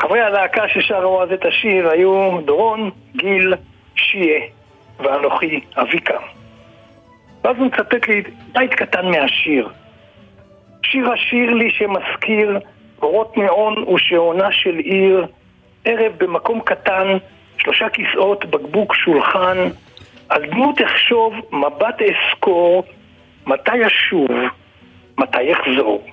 חברי 0.02 0.20
הלהקה 0.20 0.68
ששרו 0.68 1.22
אז 1.22 1.32
את 1.32 1.44
השיר 1.44 1.90
היו 1.90 2.38
דורון, 2.44 2.90
גיל, 3.16 3.54
שיה 3.96 4.40
ואנוכי 4.98 5.60
אביקה. 5.76 6.18
ואז 7.44 7.56
הוא 7.56 7.66
מצטט 7.66 8.08
לי 8.08 8.22
בית 8.52 8.74
קטן 8.74 9.06
מהשיר. 9.06 9.68
שיר 10.82 11.12
השיר 11.12 11.54
לי 11.54 11.70
שמזכיר 11.70 12.58
אורות 13.04 13.36
נאון 13.36 13.88
ושעונה 13.88 14.52
של 14.52 14.76
עיר, 14.76 15.26
ערב 15.84 16.12
במקום 16.18 16.60
קטן, 16.60 17.16
שלושה 17.58 17.88
כיסאות, 17.88 18.44
בקבוק, 18.44 18.94
שולחן, 18.94 19.56
על 20.28 20.46
דמות 20.46 20.76
אחשוב, 20.86 21.34
מבט 21.52 21.96
אסקור, 22.02 22.84
מתי 23.46 23.86
אשוב, 23.86 24.30
מתי 25.18 25.52
אחזור. 25.52 26.04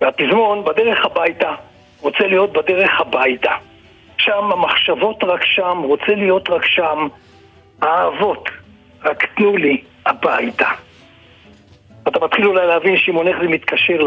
והפזמון 0.00 0.64
בדרך 0.64 1.04
הביתה, 1.04 1.54
רוצה 2.00 2.26
להיות 2.26 2.52
בדרך 2.52 3.00
הביתה. 3.00 3.52
שם 4.18 4.52
המחשבות 4.52 5.24
רק 5.24 5.44
שם, 5.44 5.78
רוצה 5.84 6.14
להיות 6.14 6.50
רק 6.50 6.66
שם, 6.66 7.08
האהבות, 7.82 8.48
רק 9.04 9.24
תנו 9.36 9.56
לי 9.56 9.82
הביתה. 10.06 10.68
אתה 12.10 12.24
מתחיל 12.24 12.46
אולי 12.46 12.66
להבין, 12.66 12.96
שמעון, 12.96 13.28
איך 13.28 13.36
זה 13.42 13.48
מתקשר 13.48 13.98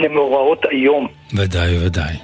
למאורעות 0.00 0.64
היום. 0.70 1.08
ודאי, 1.36 1.86
ודאי. 1.86 2.14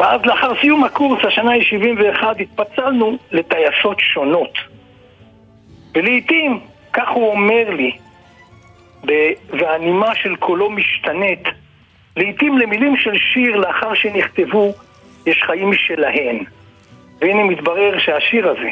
ואז 0.00 0.20
לאחר 0.24 0.52
סיום 0.60 0.84
הקורס, 0.84 1.24
השנה 1.24 1.50
היא 1.50 1.62
71, 1.62 2.36
התפצלנו 2.40 3.18
לטייסות 3.32 4.00
שונות. 4.00 4.58
ולעיתים, 5.94 6.60
כך 6.92 7.08
הוא 7.14 7.30
אומר 7.30 7.70
לי, 7.70 7.90
והנימה 9.48 10.14
של 10.14 10.36
קולו 10.36 10.70
משתנית, 10.70 11.44
לעיתים 12.16 12.58
למילים 12.58 12.96
של 12.96 13.18
שיר 13.32 13.56
לאחר 13.56 13.94
שנכתבו, 13.94 14.72
יש 15.26 15.42
חיים 15.46 15.70
משלהן. 15.70 16.44
והנה 17.20 17.44
מתברר 17.44 17.98
שהשיר 17.98 18.48
הזה, 18.48 18.68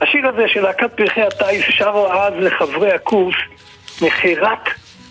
השיר 0.00 0.28
הזה 0.28 0.48
של 0.48 0.60
להקת 0.62 0.92
פרחי 0.92 1.22
הטיס 1.22 1.64
שרו 1.68 2.12
אז 2.12 2.34
לחברי 2.36 2.92
הקורס, 2.92 3.36
נחרט 4.02 4.68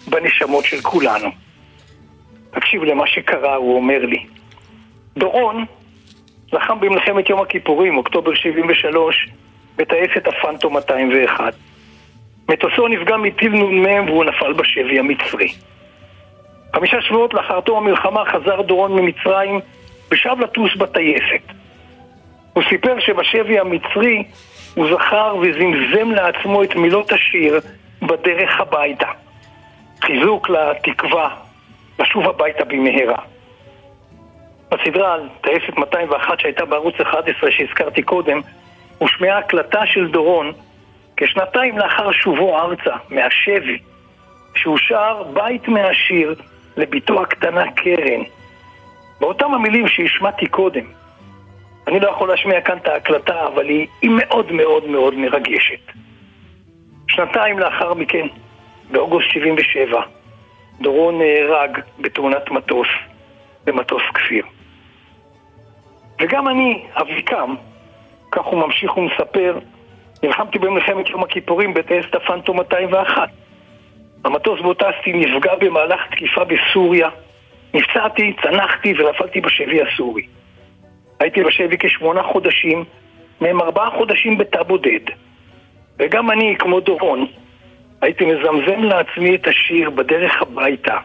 בנשמות 0.08 0.66
של 0.66 0.82
כולנו. 0.82 1.30
תקשיב 2.52 2.84
למה 2.84 3.08
שקרה, 3.08 3.56
הוא 3.56 3.76
אומר 3.76 4.06
לי. 4.06 4.26
דורון 5.18 5.66
לחם 6.54 6.80
במלחמת 6.80 7.30
יום 7.30 7.42
הכיפורים, 7.42 7.98
אוקטובר 7.98 8.34
73, 8.36 9.28
בטייסת 9.76 10.28
הפנטום 10.28 10.74
201. 10.74 11.54
מטוסו 12.50 12.88
נפגע 12.88 13.18
מטיל 13.18 13.52
נ"מ 13.52 14.10
והוא 14.10 14.26
נפל 14.26 14.54
בשבי 14.54 15.00
המצרי. 15.00 15.54
חמישה 16.76 17.02
שבועות 17.02 17.34
לאחר 17.34 17.60
תום 17.60 17.78
המלחמה 17.78 18.24
חזר 18.26 18.62
דורון 18.62 18.92
ממצרים 18.92 19.60
ושב 20.12 20.36
לטוס 20.40 20.76
בטייסת. 20.76 21.54
הוא 22.54 22.64
סיפר 22.70 23.00
שבשבי 23.00 23.60
המצרי 23.60 24.24
הוא 24.76 24.88
זכר 24.94 25.36
וזמזם 25.42 26.12
לעצמו 26.12 26.64
את 26.64 26.76
מילות 26.76 27.12
השיר 27.12 27.60
בדרך 28.02 28.60
הביתה. 28.60 29.08
חיזוק 30.04 30.50
לתקווה 30.50 31.36
לשוב 32.00 32.30
הביתה 32.30 32.66
במהרה. 32.66 33.18
בסדרה 34.72 35.14
על 35.14 35.30
טייסת 35.42 35.78
201 35.78 36.40
שהייתה 36.40 36.66
בערוץ 36.66 36.96
11 37.02 37.52
שהזכרתי 37.52 38.04
קודם, 38.04 38.42
הושמעה 38.98 39.38
הקלטה 39.38 39.86
של 39.86 40.12
דורון 40.12 40.52
כשנתיים 41.18 41.78
לאחר 41.78 42.12
שובו 42.12 42.58
ארצה, 42.60 42.96
מהשבי, 43.10 43.78
שהוא 44.56 44.78
שר 44.78 45.24
בית 45.34 45.68
מהשיר 45.68 46.36
לביתו 46.78 47.22
הקטנה 47.22 47.72
קרן. 47.72 48.22
באותם 49.20 49.54
המילים 49.54 49.88
שהשמעתי 49.88 50.48
קודם. 50.48 50.86
אני 51.88 52.00
לא 52.00 52.10
יכול 52.10 52.30
להשמיע 52.30 52.62
כאן 52.62 52.78
את 52.78 52.88
ההקלטה, 52.88 53.48
אבל 53.48 53.70
היא, 53.70 53.88
היא 54.02 54.12
מאוד 54.12 54.52
מאוד 54.52 54.88
מאוד 54.88 55.14
מרגשת. 55.14 55.92
שנתיים 57.08 57.60
לאחר 57.60 57.94
מכן, 57.94 58.28
באוגוסט 58.92 59.30
77, 59.30 60.02
דורון 60.82 61.18
נהרג 61.18 61.80
בתאונת 62.00 62.52
מטוס, 62.52 62.88
במטוס 63.66 64.02
כפיר. 64.14 64.46
וגם 66.22 66.48
אני, 66.48 66.84
אביקם, 66.94 67.56
כך 68.32 68.46
הוא 68.46 68.60
ממשיך 68.60 68.98
ומספר, 68.98 69.60
נלחמתי 70.24 70.60
במלחמת 70.60 71.10
יום 71.10 71.24
הכיפורים 71.24 71.74
בטייסת 71.74 72.16
הפנטום 72.16 72.58
201. 72.58 73.30
המטוס 74.26 74.62
בו 74.62 74.74
טסתי 74.74 75.14
נפגע 75.14 75.56
במהלך 75.56 76.02
תקיפה 76.12 76.42
בסוריה, 76.44 77.10
נפצעתי, 77.74 78.34
צנחתי 78.44 78.94
ונפלתי 78.94 79.42
בשבי 79.42 79.82
הסורי. 79.82 80.26
הייתי 81.20 81.44
בשבי 81.44 81.78
כשמונה 81.80 82.24
חודשים, 82.24 82.84
מהם 83.42 83.62
ארבעה 83.62 83.90
חודשים 83.98 84.38
בתא 84.38 84.64
בודד. 84.64 85.00
וגם 86.00 86.32
אני, 86.32 86.56
כמו 86.60 86.80
דורון, 86.80 87.26
הייתי 88.02 88.26
מזמזם 88.26 88.84
לעצמי 88.84 89.36
את 89.36 89.48
השיר 89.48 89.90
בדרך 89.90 90.42
הביתה, 90.42 90.98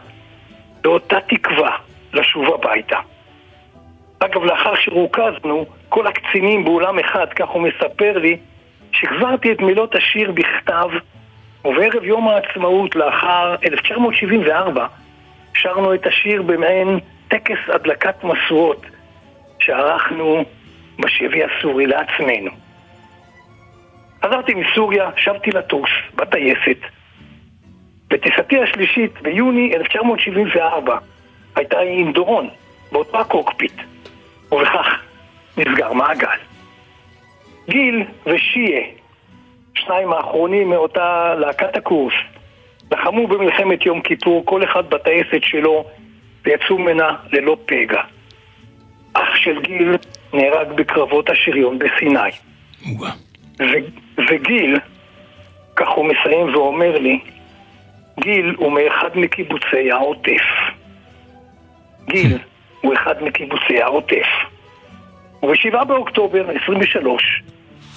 באותה 0.81 1.17
תקווה 1.21 1.77
לשוב 2.13 2.53
הביתה. 2.53 2.97
אגב, 4.19 4.43
לאחר 4.43 4.75
שרוכזנו, 4.75 5.65
כל 5.89 6.07
הקצינים 6.07 6.65
באולם 6.65 6.99
אחד, 6.99 7.27
כך 7.35 7.47
הוא 7.47 7.61
מספר 7.61 8.17
לי, 8.17 8.37
שחזרתי 8.91 9.51
את 9.51 9.61
מילות 9.61 9.95
השיר 9.95 10.31
בכתב, 10.31 10.89
ובערב 11.65 12.03
יום 12.03 12.27
העצמאות, 12.27 12.95
לאחר 12.95 13.55
1974, 13.65 14.87
שרנו 15.53 15.93
את 15.93 16.05
השיר 16.07 16.41
במעין 16.41 16.99
טקס 17.27 17.57
הדלקת 17.67 18.23
משואות 18.23 18.85
שערכנו 19.59 20.43
בשבי 20.99 21.41
הסורי 21.43 21.85
לעצמנו. 21.85 22.66
חזרתי 24.25 24.53
מסוריה, 24.53 25.09
שבתי 25.17 25.51
לטוס, 25.51 25.89
בטייסת. 26.15 26.77
בטיסתי 28.07 28.63
השלישית, 28.63 29.21
ביוני 29.21 29.75
1974, 29.75 30.97
הייתה 31.55 31.79
עם 31.79 32.11
דורון, 32.11 32.49
באותו 32.91 33.19
הקוקפיט, 33.19 33.73
ובכך 34.51 34.87
נסגר 35.57 35.93
מעגל. 35.93 36.27
גיל 37.69 38.03
ושיה, 38.25 38.81
שניים 39.75 40.13
האחרונים 40.13 40.69
מאותה 40.69 41.35
להקת 41.35 41.75
הקורס, 41.75 42.13
לחמו 42.91 43.27
במלחמת 43.27 43.85
יום 43.85 44.01
כיפור, 44.01 44.45
כל 44.45 44.63
אחד 44.63 44.89
בטייסת 44.89 45.43
שלו, 45.43 45.85
ויצאו 46.45 46.77
ממנה 46.77 47.15
ללא 47.31 47.57
פגע. 47.65 48.01
אך 49.13 49.37
של 49.37 49.61
גיל 49.61 49.97
נהרג 50.33 50.71
בקרבות 50.75 51.29
השריון 51.29 51.79
בסיני. 51.79 52.29
ו- 53.59 54.06
וגיל, 54.29 54.79
כך 55.75 55.89
הוא 55.89 56.05
מסיים 56.05 56.55
ואומר 56.55 56.97
לי, 56.99 57.19
גיל 58.19 58.55
הוא 58.57 58.71
מאחד 58.71 59.09
מקיבוצי 59.15 59.91
העוטף. 59.91 60.43
גיל 62.05 62.37
הוא 62.81 62.93
אחד 62.93 63.23
מקיבוצי 63.23 63.81
העוטף. 63.81 64.27
וב-7 65.43 65.83
באוקטובר 65.83 66.45
23, 66.63 67.43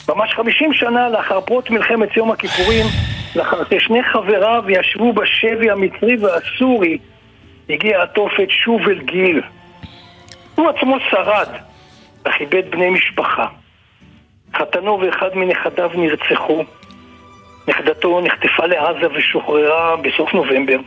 ממש 0.08 0.34
50 0.34 0.72
שנה 0.72 1.08
לאחר 1.08 1.40
פרוץ 1.40 1.70
מלחמת 1.70 2.16
יום 2.16 2.30
הכיפורים, 2.30 2.86
לאחר 3.36 3.62
ששני 3.64 4.02
חבריו 4.02 4.64
ישבו 4.68 5.12
בשבי 5.12 5.70
המצרי 5.70 6.16
והסורי, 6.16 6.98
הגיע 7.70 8.02
התופת 8.02 8.50
שוב 8.50 8.80
אל 8.88 8.98
גיל. 9.02 9.42
הוא 10.54 10.68
עצמו 10.68 10.96
שרד, 11.10 11.48
אך 12.24 12.40
איבד 12.40 12.70
בני 12.70 12.90
משפחה. 12.90 13.46
חתנו 14.54 15.00
ואחד 15.00 15.30
מנכדיו 15.34 15.90
נרצחו. 15.94 16.64
נכדתו 17.68 18.20
נחטפה 18.20 18.66
לעזה 18.66 19.06
ושוחררה 19.14 19.96
בסוף 19.96 20.34
נובמבר. 20.34 20.78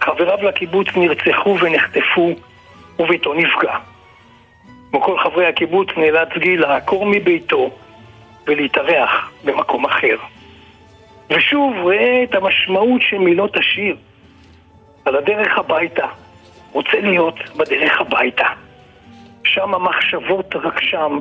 חבריו 0.00 0.38
לקיבוץ 0.42 0.86
נרצחו 0.96 1.56
ונחטפו, 1.60 2.34
וביתו 2.98 3.34
נפגע. 3.34 3.76
כמו 4.90 5.02
כל 5.02 5.18
חברי 5.18 5.46
הקיבוץ 5.46 5.88
נאלץ 5.96 6.28
גיל 6.38 6.60
לעקור 6.60 7.06
מביתו 7.06 7.70
ולהתארח 8.46 9.32
במקום 9.44 9.84
אחר. 9.84 10.16
ושוב 11.30 11.74
ראה 11.84 12.22
את 12.22 12.34
המשמעות 12.34 13.02
של 13.02 13.18
מילות 13.18 13.56
השיר. 13.56 13.96
על 15.04 15.16
הדרך 15.16 15.58
הביתה, 15.58 16.06
רוצה 16.72 17.00
להיות 17.00 17.34
בדרך 17.56 18.00
הביתה. 18.00 18.46
שם 19.44 19.74
המחשבות 19.74 20.56
רק 20.56 20.80
שם, 20.80 21.18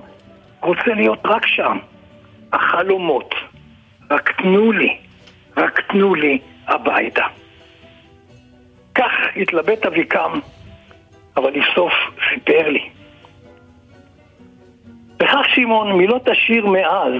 רוצה 0.63 0.93
להיות 0.95 1.19
רק 1.25 1.47
שם. 1.47 1.77
החלומות, 2.53 3.35
רק 4.11 4.41
תנו 4.41 4.71
לי, 4.71 4.97
רק 5.57 5.79
תנו 5.91 6.15
לי 6.15 6.39
הביתה. 6.67 7.25
כך 8.95 9.11
התלבט 9.35 9.85
אביקם, 9.85 10.39
אבל 11.37 11.51
לבסוף 11.51 11.93
סיפר 12.33 12.69
לי. 12.69 12.89
וכך 15.19 15.45
שמעון, 15.55 15.97
מילות 15.97 16.27
השיר 16.27 16.67
מאז 16.67 17.13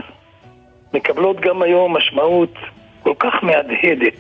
מקבלות 0.94 1.40
גם 1.40 1.62
היום 1.62 1.98
משמעות 1.98 2.54
כל 3.04 3.14
כך 3.20 3.44
מהדהדת. 3.44 4.20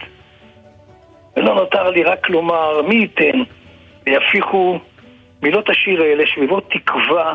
ולא 1.37 1.55
נותר 1.55 1.89
לי 1.89 2.03
רק 2.03 2.29
לומר 2.29 2.81
מי 2.81 2.95
ייתן 2.95 3.39
ויפיחו 4.05 4.79
מילות 5.43 5.69
השיר 5.69 6.01
האלה 6.01 6.23
שביבות 6.27 6.69
תקווה 6.71 7.33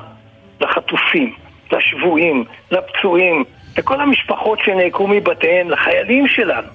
לחטופים, 0.61 1.35
לשבויים, 1.73 2.45
לפצועים, 2.71 3.45
לכל 3.79 4.01
המשפחות 4.01 4.59
שנעקרו 4.65 5.09
מבתיהן, 5.09 5.69
לחיילים 5.69 6.29
שלנו, 6.29 6.69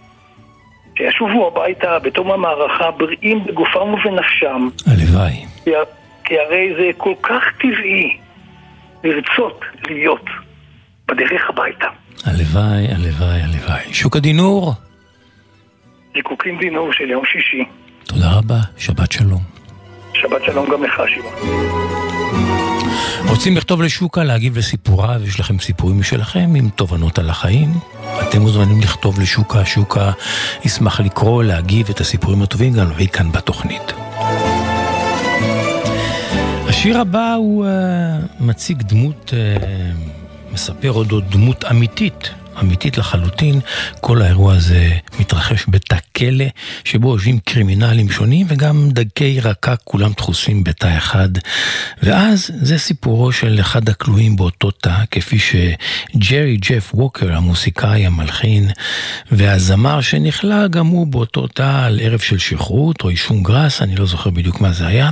שישובו 0.97 1.47
הביתה 1.47 1.99
בתום 1.99 2.32
המערכה 2.32 2.91
בריאים 2.91 3.43
בגופם 3.45 3.93
ובנפשם. 3.93 4.69
הלוואי. 4.88 5.45
כי, 5.63 5.71
כי 6.23 6.39
הרי 6.39 6.73
זה 6.77 6.89
כל 6.97 7.13
כך 7.21 7.43
טבעי 7.60 8.17
לרצות 9.03 9.60
להיות 9.89 10.25
בדרך 11.08 11.49
הביתה. 11.49 11.88
הלוואי, 12.25 12.88
הלוואי, 12.95 13.41
הלוואי. 13.41 13.93
שוק 13.93 14.15
הדינור. 14.15 14.73
זיקוקים 16.13 16.60
דינור 16.60 16.93
של 16.93 17.10
יום 17.10 17.25
שישי. 17.25 17.65
תודה 18.03 18.25
רבה, 18.38 18.60
שבת 18.77 19.12
שלום. 19.12 19.41
שבת 20.13 20.43
שלום 20.45 20.69
גם 20.69 20.84
לך, 20.84 21.01
שמעון. 21.08 22.72
רוצים 23.27 23.58
לכתוב 23.58 23.82
לשוקה, 23.82 24.23
להגיב 24.23 24.58
לסיפוריו, 24.58 25.21
יש 25.27 25.39
לכם 25.39 25.60
סיפורים 25.60 25.99
משלכם 25.99 26.53
עם 26.56 26.69
תובנות 26.69 27.19
על 27.19 27.29
החיים? 27.29 27.79
אתם 28.21 28.41
מוזמנים 28.41 28.82
לכתוב 28.82 29.19
לשוקה, 29.19 29.65
שוקה 29.65 30.12
ישמח 30.65 30.99
לקרוא, 30.99 31.43
להגיב 31.43 31.89
את 31.89 32.01
הסיפורים 32.01 32.41
הטובים, 32.41 32.73
גם 32.73 32.89
להביא 32.89 33.08
כאן 33.08 33.32
בתוכנית. 33.32 33.93
השיר 36.67 36.99
הבא 36.99 37.34
הוא 37.34 37.65
uh, 37.65 38.43
מציג 38.43 38.82
דמות, 38.82 39.34
uh, 39.34 40.53
מספר 40.53 40.91
אודות 40.91 41.29
דמות 41.29 41.65
אמיתית. 41.65 42.29
אמיתית 42.59 42.97
לחלוטין. 42.97 43.59
כל 44.01 44.21
האירוע 44.21 44.53
הזה 44.53 44.89
מתרחש 45.19 45.65
בתא 45.67 45.97
כלא, 46.17 46.45
שבו 46.83 47.13
יושבים 47.13 47.39
קרימינלים 47.39 48.11
שונים 48.11 48.45
וגם 48.49 48.89
דגי 48.91 49.39
רקק 49.39 49.77
כולם 49.83 50.11
דחוסים 50.17 50.63
בתא 50.63 50.97
אחד. 50.97 51.29
ואז 52.03 52.51
זה 52.61 52.77
סיפורו 52.77 53.31
של 53.31 53.57
אחד 53.59 53.89
הכלואים 53.89 54.35
באותו 54.35 54.71
תא, 54.71 54.95
כפי 55.11 55.37
שג'רי 55.39 56.57
ג'ף 56.57 56.91
ווקר, 56.93 57.35
המוסיקאי, 57.35 58.05
המלחין, 58.05 58.69
והזמר 59.31 60.01
שנכלא 60.01 60.67
גם 60.67 60.87
הוא 60.87 61.07
באותו 61.07 61.47
תא 61.47 61.85
על 61.85 61.99
ערב 62.03 62.19
של 62.19 62.37
שכרות 62.37 63.01
או 63.03 63.09
אישום 63.09 63.43
גרס, 63.43 63.81
אני 63.81 63.95
לא 63.95 64.05
זוכר 64.05 64.29
בדיוק 64.29 64.61
מה 64.61 64.71
זה 64.71 64.87
היה. 64.87 65.09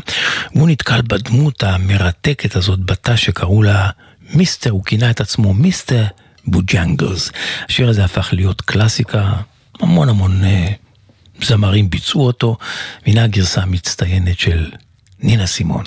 והוא 0.55 0.69
נתקל 0.69 1.01
בדמות 1.01 1.63
המרתקת 1.63 2.55
הזאת 2.55 2.79
בתא 2.79 3.15
שקראו 3.15 3.63
לה 3.63 3.89
מיסטר, 4.33 4.69
הוא 4.69 4.83
כינה 4.83 5.09
את 5.09 5.21
עצמו 5.21 5.53
מיסטר 5.53 6.03
בוג'נגלס. 6.47 7.31
השיר 7.69 7.89
הזה 7.89 8.05
הפך 8.05 8.29
להיות 8.33 8.61
קלאסיקה, 8.61 9.31
המון 9.79 10.09
המון 10.09 10.41
uh, 10.43 11.45
זמרים 11.45 11.89
ביצעו 11.89 12.27
אותו, 12.27 12.57
והנה 13.05 13.23
הגרסה 13.23 13.61
המצטיינת 13.61 14.39
של 14.39 14.71
נינה 15.19 15.47
סימון. 15.47 15.83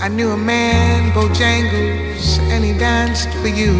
I 0.00 0.08
knew 0.08 0.32
a 0.32 0.36
man, 0.36 1.12
Bojangles, 1.14 2.26
and 2.52 2.62
he 2.62 2.72
danced 2.78 3.30
for 3.40 3.48
you. 3.60 3.74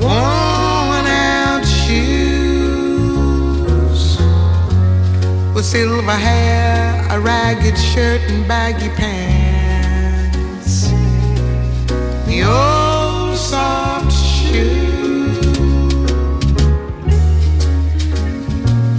Worn 0.00 1.06
out 1.26 1.64
shoes, 1.80 3.22
with 5.54 5.66
silver 5.66 6.18
hair, 6.28 7.06
a 7.10 7.16
ragged 7.20 7.76
shirt, 7.90 8.22
and 8.30 8.48
baggy 8.48 8.88
pants. 8.98 9.41
Soft 13.34 14.10
shoe. 14.12 15.30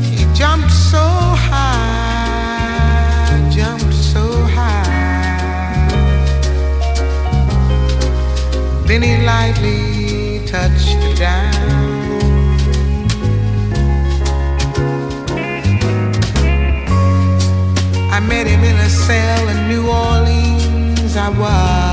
He 0.02 0.26
jumped 0.34 0.72
so 0.72 1.06
high, 1.50 2.69
jumped 3.52 3.93
so 3.93 4.24
high. 4.58 5.88
Then 8.86 9.02
he 9.02 9.13
lightly 9.26 10.46
touched 10.46 11.00
the 11.02 11.13
down. 11.17 11.54
I 18.12 18.19
met 18.19 18.46
him 18.46 18.63
in 18.63 18.76
a 18.76 18.89
cell 18.89 19.48
in 19.50 19.67
New 19.67 19.88
Orleans. 19.89 21.15
I 21.15 21.30
was 21.30 21.93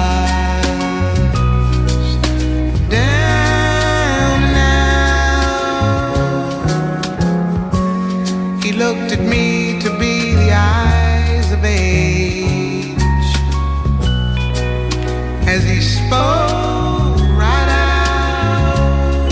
looked 8.93 9.13
at 9.13 9.21
me 9.21 9.79
to 9.79 9.89
be 10.01 10.35
the 10.35 10.51
eyes 10.53 11.53
of 11.53 11.65
age 11.65 12.97
as 15.47 15.63
he 15.63 15.81
spoke 15.81 17.21
right 17.43 17.71
out. 17.71 19.31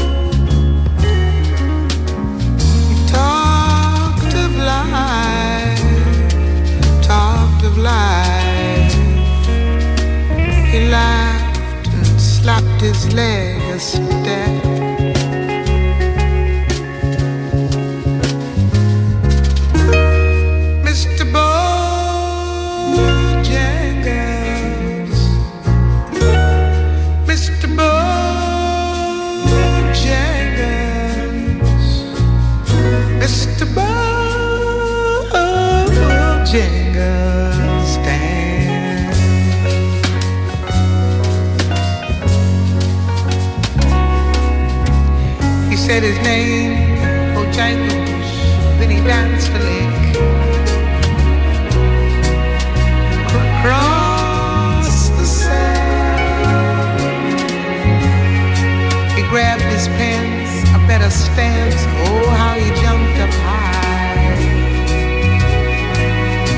He 2.89 2.95
talked 3.09 4.33
of 4.45 4.53
life, 4.75 5.83
talked 7.03 7.65
of 7.65 7.79
life. 7.79 8.95
He 10.73 10.89
laughed 10.89 11.89
and 11.89 12.21
slapped 12.21 12.81
his 12.81 13.13
leg 13.13 13.61
a 13.75 13.81
step. 13.81 14.78
fence. 61.39 61.81
Oh, 62.05 62.27
how 62.41 62.55
he 62.63 62.69
jumped 62.83 63.19
up 63.25 63.35
high. 63.47 64.35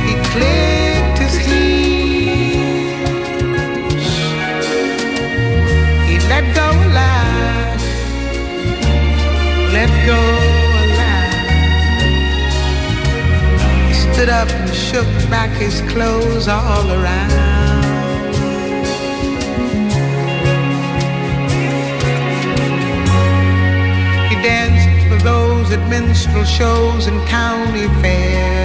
He 0.07 0.15
clicked 0.33 1.19
his 1.25 1.35
heels. 1.47 3.01
He 6.09 6.15
let 6.33 6.45
go 6.61 6.67
alive. 6.89 7.81
Let 9.77 9.91
go 10.11 10.21
alive. 10.83 11.49
He 13.89 13.95
stood 14.07 14.31
up 14.41 14.49
and 14.61 14.73
shook 14.89 15.11
back 15.35 15.51
his 15.65 15.77
clothes 15.93 16.47
all 16.49 16.87
around. 16.99 17.50
at 25.73 25.89
minstrel 25.89 26.45
shows 26.45 27.07
and 27.07 27.21
county 27.29 27.87
fairs. 28.03 28.60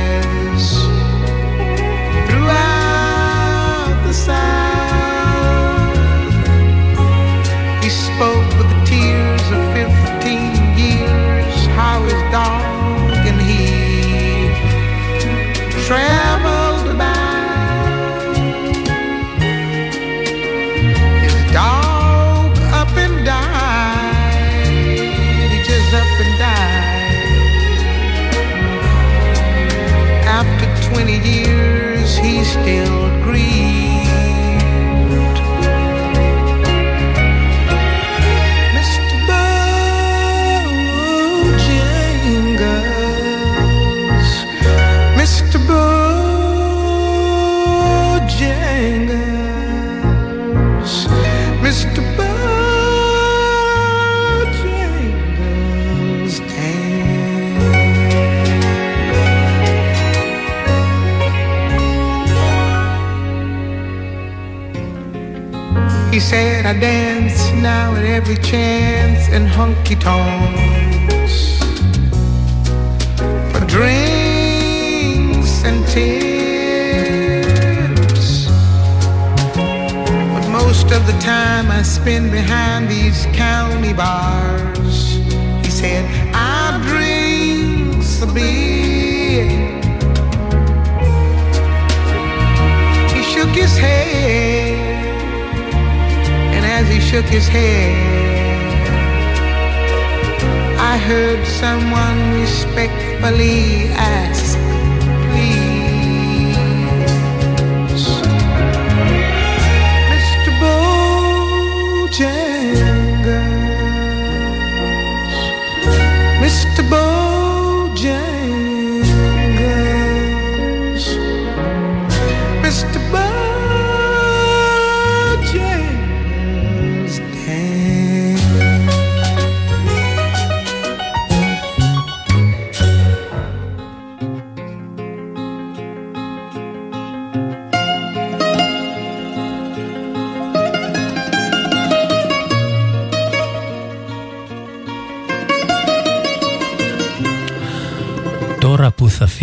every 68.27 68.41
chance 68.41 69.29
in 69.29 69.45
hunky 69.45 69.95
tonks 69.95 71.59
for 73.51 73.63
drinks 73.67 75.53
and 75.63 75.85
tips. 75.85 77.17
But 80.33 80.49
most 80.49 80.91
of 80.91 81.05
the 81.05 81.15
time 81.21 81.69
I 81.69 81.83
spend 81.83 82.31
behind 82.31 82.89
these 82.89 83.27
county 83.27 83.93
bars, 83.93 85.17
he 85.63 85.69
said, 85.69 86.09
I 86.33 86.81
drink 86.87 88.03
a 88.23 88.27
beer. 88.33 89.45
He 93.13 93.21
shook 93.21 93.49
his 93.49 93.77
head 93.77 94.74
he 96.95 97.01
shook 97.01 97.25
his 97.25 97.47
head. 97.47 97.91
I 100.79 100.97
heard 100.97 101.45
someone 101.45 102.39
respectfully 102.39 103.89
ask. 103.91 104.54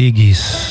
Figis. 0.02 0.61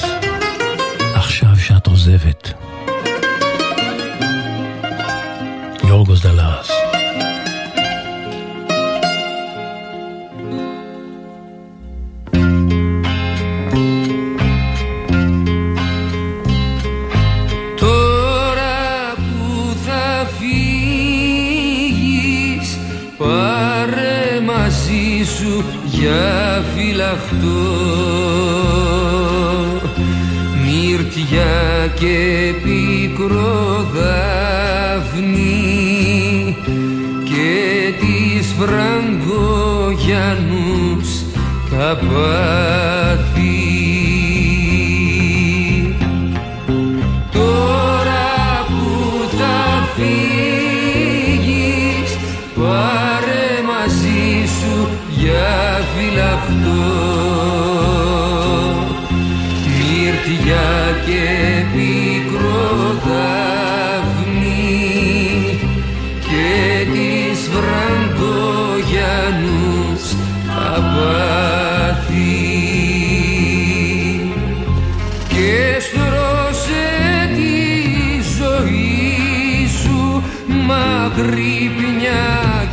αγρύπνια 81.03 82.25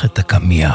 את 0.04 0.18
הקמיע. 0.18 0.70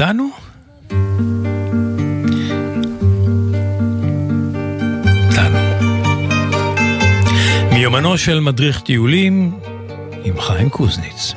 איתנו? 0.00 0.30
איתנו. 5.30 5.58
מיומנו 7.72 8.18
של 8.18 8.40
מדריך 8.40 8.80
טיולים 8.80 9.58
עם 10.24 10.40
חיים 10.40 10.70
קוזניץ. 10.70 11.32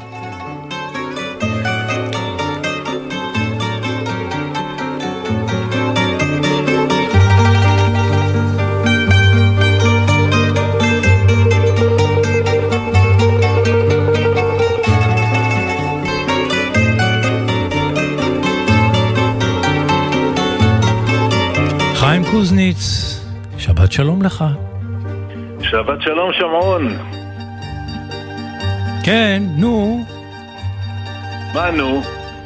חיים 22.14 22.26
קוזניץ, 22.32 22.80
שבת 23.58 23.92
שלום 23.92 24.22
לך. 24.22 24.44
שבת 25.62 26.02
שלום 26.02 26.34
שומרון. 26.40 26.98
כן, 29.04 29.44
נו, 29.58 30.06
מה 31.54 31.72
נו? 31.72 32.02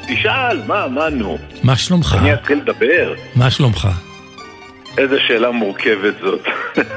תשאל, 0.08 0.62
מה, 0.68 0.88
מה 0.88 1.10
נו? 1.10 1.38
מה 1.64 1.76
שלומך? 1.76 2.18
אני 2.20 2.34
אתחיל 2.34 2.58
לדבר? 2.58 3.14
מה 3.36 3.52
שלומך? 3.52 3.88
איזה 4.98 5.20
שאלה 5.28 5.52
מורכבת 5.52 6.14
זאת. 6.22 6.46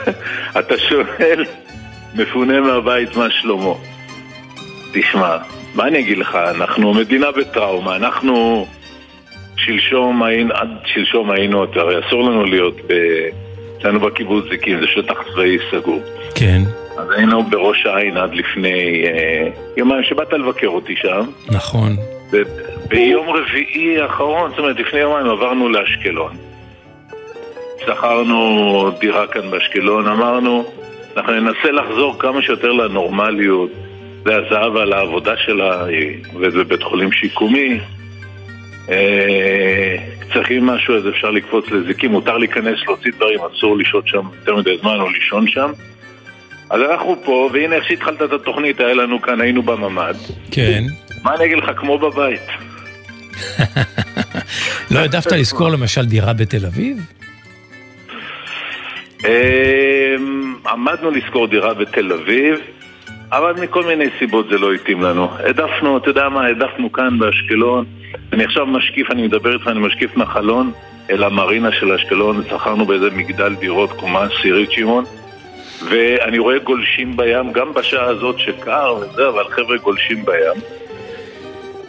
אתה 0.59 0.75
שואל, 0.89 1.45
מפונה 2.15 2.61
מהבית, 2.61 3.17
מה 3.17 3.31
שלמה? 3.31 3.75
תשמע, 4.93 5.37
מה 5.75 5.89
אני 5.89 5.99
אגיד 5.99 6.19
לך, 6.19 6.35
אנחנו 6.35 6.95
מדינה 6.95 7.27
בטראומה, 7.31 7.97
אנחנו 7.97 8.67
שלשום 9.65 10.23
היינו, 10.23 10.55
עד 10.55 10.69
שלשום 10.85 11.31
היינו, 11.31 11.65
הרי 11.75 12.07
אסור 12.07 12.23
לנו 12.23 12.45
להיות 12.45 12.77
ב... 12.87 12.93
אצלנו 13.79 14.01
בקיבוץ 14.01 14.45
זיקים, 14.51 14.81
זה 14.81 14.87
שטח 14.87 15.15
צבאי 15.33 15.59
סגור. 15.71 16.01
כן, 16.35 16.63
אז 16.99 17.11
היינו 17.17 17.43
בראש 17.43 17.87
העין 17.87 18.17
עד 18.17 18.35
לפני 18.35 19.05
אה, 19.07 19.49
יומיים 19.77 20.03
שבאת 20.03 20.33
לבקר 20.33 20.67
אותי 20.67 20.97
שם. 20.97 21.21
נכון. 21.51 21.97
ביום 22.89 23.27
רביעי 23.29 24.01
האחרון, 24.01 24.51
זאת 24.51 24.59
אומרת 24.59 24.81
לפני 24.81 25.01
יומיים 25.01 25.27
עברנו 25.27 25.69
לאשקלון. 25.69 26.37
שכרנו 27.87 28.91
דירה 29.01 29.27
כאן 29.27 29.51
באשקלון, 29.51 30.09
אמרנו, 30.09 30.65
אנחנו 31.17 31.33
ננסה 31.33 31.71
לחזור 31.71 32.19
כמה 32.19 32.43
שיותר 32.43 32.73
לנורמליות. 32.73 33.71
זה 34.25 34.37
הזהבה 34.37 34.83
על 34.83 34.93
העבודה 34.93 35.33
שלה, 35.37 35.85
היא 35.85 36.17
עובדת 36.35 36.55
בבית 36.55 36.83
חולים 36.83 37.13
שיקומי. 37.13 37.81
אה, 38.91 39.97
צריכים 40.33 40.67
משהו, 40.67 40.97
אז 40.97 41.09
אפשר 41.09 41.31
לקפוץ 41.31 41.71
לזיקים, 41.71 42.11
מותר 42.11 42.39
להיכנס, 42.39 42.79
להוציא 42.87 43.11
דברים, 43.17 43.39
אסור 43.53 43.79
לשהות 43.79 44.09
שם 44.09 44.23
יותר 44.39 44.57
מדי 44.57 44.79
זמן 44.81 45.01
או 45.01 45.09
לישון 45.09 45.49
שם. 45.49 45.73
אז 46.71 46.81
אנחנו 46.81 47.17
פה, 47.25 47.51
והנה 47.53 47.77
איך 47.77 47.85
שהתחלת 47.85 48.23
את 48.23 48.33
התוכנית, 48.33 48.81
היה 48.81 48.95
לנו 48.95 49.23
כאן, 49.23 49.41
היינו 49.41 49.63
בממ"ד. 49.63 50.15
כן. 50.51 50.85
מה 51.23 51.35
אני 51.35 51.45
אגיד 51.45 51.59
לך, 51.59 51.71
כמו 51.77 51.99
בבית. 51.99 52.47
לא 54.91 54.99
העדפת 54.99 55.33
לשכור 55.33 55.69
למשל 55.69 56.05
דירה 56.05 56.33
בתל 56.33 56.67
אביב? 56.67 56.99
אמ, 59.25 60.55
עמדנו 60.67 61.11
לשכור 61.11 61.47
דירה 61.47 61.75
בתל 61.75 62.13
אביב, 62.13 62.59
אבל 63.33 63.53
מכל 63.53 63.85
מיני 63.85 64.07
סיבות 64.19 64.49
זה 64.49 64.59
לא 64.59 64.73
התאים 64.73 65.03
לנו. 65.03 65.29
העדפנו, 65.37 65.97
אתה 65.97 66.11
יודע 66.11 66.29
מה, 66.29 66.47
העדפנו 66.47 66.93
כאן 66.93 67.19
באשקלון. 67.19 67.85
אני 68.33 68.45
עכשיו 68.45 68.67
משקיף, 68.67 69.11
אני 69.11 69.23
מדבר 69.23 69.55
איתך, 69.55 69.69
אני 69.69 69.81
משקיף 69.81 70.17
מהחלון 70.17 70.73
אל 71.11 71.25
המרינה 71.25 71.73
של 71.73 71.93
אשקלון, 71.93 72.43
שכרנו 72.49 72.87
באיזה 72.87 73.11
מגדל 73.11 73.55
דירות, 73.55 73.93
קומה 73.93 74.23
עשירית 74.23 74.73
שמעון. 74.73 75.05
ואני 75.85 76.39
רואה 76.39 76.59
גולשים 76.59 77.17
בים, 77.17 77.53
גם 77.53 77.75
בשעה 77.75 78.05
הזאת 78.05 78.39
שקר 78.39 78.95
וזה, 79.01 79.29
אבל 79.29 79.45
חבר'ה 79.51 79.77
גולשים 79.77 80.25
בים. 80.25 80.63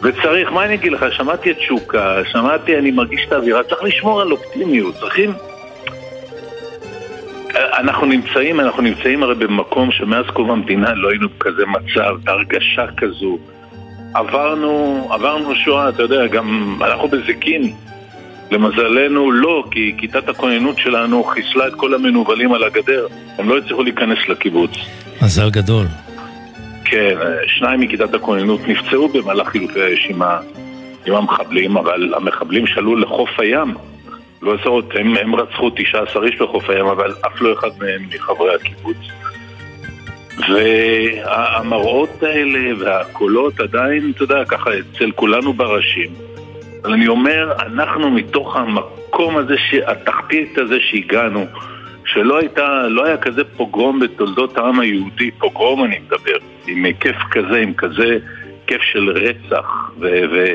וצריך, 0.02 0.52
מה 0.52 0.64
אני 0.64 0.74
אגיד 0.74 0.92
לך, 0.92 1.06
שמעתי 1.10 1.50
את 1.50 1.60
שוקה, 1.60 2.16
שמעתי, 2.32 2.78
אני 2.78 2.90
מרגיש 2.90 3.24
את 3.28 3.32
האווירה, 3.32 3.62
צריך 3.62 3.82
לשמור 3.82 4.20
על 4.20 4.32
אופטימיות, 4.32 4.94
צריכים... 4.94 5.32
אנחנו 7.56 8.06
נמצאים, 8.06 8.60
אנחנו 8.60 8.82
נמצאים 8.82 9.22
הרי 9.22 9.34
במקום 9.34 9.92
שמאז 9.92 10.24
קום 10.32 10.50
המדינה 10.50 10.94
לא 10.94 11.10
היינו 11.10 11.28
בכזה 11.28 11.62
מצב, 11.66 12.16
בהרגשה 12.24 12.86
כזו. 12.96 13.38
עברנו, 14.14 15.08
עברנו 15.10 15.54
שואה, 15.54 15.88
אתה 15.88 16.02
יודע, 16.02 16.26
גם 16.26 16.78
אנחנו 16.80 17.08
בזיקים. 17.08 17.72
למזלנו 18.50 19.30
לא, 19.30 19.64
כי 19.70 19.94
כיתת 19.98 20.28
הכוננות 20.28 20.78
שלנו 20.78 21.24
חיסלה 21.24 21.68
את 21.68 21.74
כל 21.74 21.94
המנוולים 21.94 22.52
על 22.52 22.64
הגדר. 22.64 23.06
הם 23.38 23.48
לא 23.48 23.58
הצליחו 23.58 23.82
להיכנס 23.82 24.18
לקיבוץ. 24.28 24.70
מזל 25.22 25.50
גדול. 25.50 25.86
כן, 26.84 27.16
שניים 27.46 27.80
מכיתת 27.80 28.14
הכוננות 28.14 28.60
נפצעו 28.68 29.08
במהלך 29.08 29.48
חילופי 29.48 29.82
האש 29.82 30.10
עם 31.06 31.14
המחבלים, 31.14 31.76
אבל 31.76 32.14
המחבלים 32.14 32.66
שעלו 32.66 32.96
לחוף 32.96 33.40
הים. 33.40 33.74
לא 34.42 34.54
עשרות, 34.54 34.84
הם, 34.94 35.16
הם 35.16 35.34
רצחו 35.34 35.70
19 35.70 36.26
איש 36.26 36.36
בחוף 36.36 36.70
הים, 36.70 36.86
אבל 36.86 37.14
אף 37.26 37.40
לא 37.40 37.52
אחד 37.52 37.68
מהם 37.80 38.08
מחברי 38.14 38.54
הקיבוץ. 38.54 38.96
והמראות 40.48 42.22
האלה 42.22 42.70
והקולות 42.78 43.60
עדיין, 43.60 44.12
אתה 44.14 44.22
יודע, 44.22 44.44
ככה 44.44 44.70
אצל 44.78 45.10
כולנו 45.10 45.52
בראשים. 45.52 46.10
אבל 46.84 46.92
אני 46.92 47.08
אומר, 47.08 47.52
אנחנו 47.60 48.10
מתוך 48.10 48.56
המקום 48.56 49.36
הזה, 49.36 49.54
התחתית 49.86 50.58
הזה 50.58 50.76
שהגענו, 50.80 51.46
שלא 52.04 52.38
הייתה, 52.38 52.88
לא 52.88 53.04
היה 53.04 53.16
כזה 53.16 53.44
פוגרום 53.56 54.00
בתולדות 54.00 54.58
העם 54.58 54.80
היהודי, 54.80 55.30
פוגרום 55.30 55.84
אני 55.84 55.98
מדבר, 55.98 56.36
עם 56.66 56.84
היקף 56.84 57.16
כזה, 57.30 57.56
עם 57.56 57.74
כזה 57.74 58.18
היקף 58.68 58.82
של 58.82 59.10
רצח, 59.10 59.90
ו- 60.00 60.54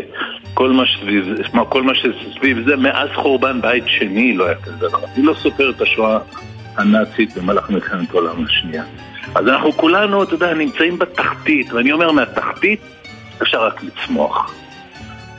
וכל 0.58 0.72
מה 0.72 0.86
שסביב, 0.86 1.26
כל 1.70 1.84
מה 1.84 1.94
שסביב 1.96 2.58
זה, 2.66 2.76
מאז 2.76 3.10
חורבן 3.16 3.62
בית 3.62 3.84
שני 3.88 4.34
לא 4.34 4.46
היה 4.46 4.56
כזה 4.56 4.78
דבר. 4.78 5.00
אני 5.16 5.24
לא 5.26 5.34
סופר 5.34 5.70
את 5.70 5.82
השואה 5.82 6.20
הנאצית 6.78 7.38
במהלך 7.38 7.70
מלחמת 7.70 8.12
העולם 8.12 8.46
השנייה. 8.46 8.84
אז 9.36 9.48
אנחנו 9.48 9.74
כולנו, 9.74 10.24
אתה 10.24 10.34
יודע, 10.34 10.54
נמצאים 10.54 11.00
בתחתית, 11.00 11.74
ואני 11.74 11.92
אומר, 11.92 12.12
מהתחתית 12.12 12.80
אפשר 13.42 13.66
רק 13.66 13.82
לצמוח. 13.84 14.54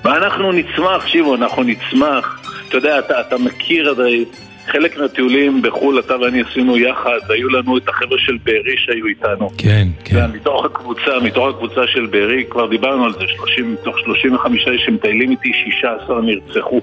ואנחנו 0.05 0.53
נצמח, 0.53 1.07
שיבו, 1.07 1.35
אנחנו 1.35 1.63
נצמח. 1.63 2.41
אתה 2.69 2.77
יודע, 2.77 2.99
אתה, 2.99 3.21
אתה 3.21 3.39
מכיר 3.39 3.89
הרי 3.89 4.25
חלק 4.69 4.99
מהטיולים 4.99 5.63
בחו"ל, 5.63 5.99
אתה 5.99 6.21
ואני 6.21 6.43
עשינו 6.51 6.79
יחד, 6.79 7.19
היו 7.29 7.49
לנו 7.49 7.79
את 7.79 7.89
החבר'ה 7.89 8.19
של 8.19 8.37
בארי 8.45 8.77
שהיו 8.77 9.07
איתנו. 9.07 9.51
כן, 9.59 9.89
כן. 10.05 10.31
מתוך 10.35 10.65
הקבוצה, 10.65 11.21
מתוך 11.23 11.49
הקבוצה 11.49 11.87
של 11.87 12.07
בארי, 12.07 12.45
כבר 12.51 12.67
דיברנו 12.67 13.05
על 13.05 13.13
זה, 13.13 13.25
30, 13.29 13.73
מתוך 13.73 13.99
35 13.99 14.69
איש 14.69 14.83
שמטיילים 14.87 15.31
איתי, 15.31 15.53
16 15.81 16.21
נרצחו. 16.21 16.81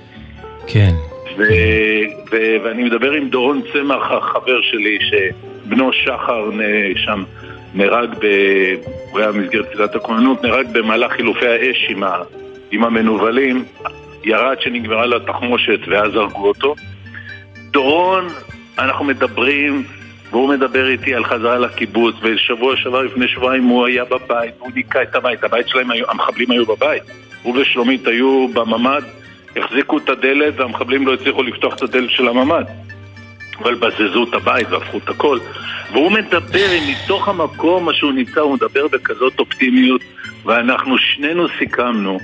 כן. 0.68 0.92
ו, 1.38 1.44
ו, 2.32 2.56
ואני 2.64 2.84
מדבר 2.84 3.12
עם 3.12 3.30
דורון 3.30 3.62
צמח, 3.74 4.12
החבר 4.12 4.62
שלי, 4.62 4.98
שבנו 5.02 5.94
שחר 5.94 6.50
שם 6.96 7.24
נהרג, 7.74 8.10
ב, 8.20 8.26
הוא 9.12 9.20
היה 9.20 9.32
במסגרת 9.32 9.66
קצידת 9.66 9.96
הכוננות, 9.96 10.44
נהרג 10.44 10.68
במהלך 10.72 11.12
חילופי 11.12 11.48
האש 11.48 11.88
עם, 11.90 12.04
ה, 12.04 12.18
עם 12.72 12.84
המנוולים, 12.84 13.66
ירד 14.24 14.58
שנגמרה 14.62 15.06
לו 15.06 15.18
התחמושת 15.18 15.80
ואז 15.88 16.16
הרגו 16.16 16.48
אותו. 16.48 16.76
דורון, 17.76 18.28
אנחנו 18.78 19.06
מדברים, 19.06 19.84
והוא 20.32 20.50
מדבר 20.50 20.90
איתי 20.90 21.16
על 21.16 21.26
חזרה 21.26 21.58
לקיבוץ, 21.58 22.16
ושבוע 22.22 22.78
שעבר 22.78 23.02
לפני 23.02 23.28
שבועיים 23.28 23.64
הוא 23.64 23.86
היה 23.86 24.06
בבית, 24.06 24.54
הוא 24.60 24.72
ניקה 24.76 25.02
את 25.02 25.16
הבית, 25.16 25.44
הבית 25.44 25.68
שלהם, 25.68 25.92
היו, 25.92 26.06
המחבלים 26.10 26.52
היו 26.52 26.66
בבית. 26.66 27.04
הוא 27.44 27.58
ושלומית 27.58 28.08
היו 28.08 28.48
בממ"ד, 28.54 29.02
החזיקו 29.56 29.98
את 29.98 30.10
הדלת 30.10 30.54
והמחבלים 30.58 31.08
לא 31.08 31.14
הצליחו 31.14 31.44
לפתוח 31.44 31.76
את 31.76 31.82
הדלת 31.82 32.10
של 32.10 32.28
הממ"ד. 32.28 32.66
אבל 33.60 33.76
בזזו 33.76 34.24
את 34.24 34.34
הבית 34.34 34.68
והפכו 34.72 34.98
את 34.98 35.10
הכל. 35.10 35.40
והוא 35.92 36.12
מדבר, 36.12 36.68
מתוך 36.90 37.28
המקום 37.28 37.94
שהוא 37.94 38.12
נמצא, 38.12 38.42
הוא 38.42 38.54
מדבר 38.54 38.88
בכזאת 38.88 39.40
אופטימיות, 39.40 40.02
ואנחנו 40.46 40.98
שנינו 40.98 41.48
סיכמנו 41.60 42.20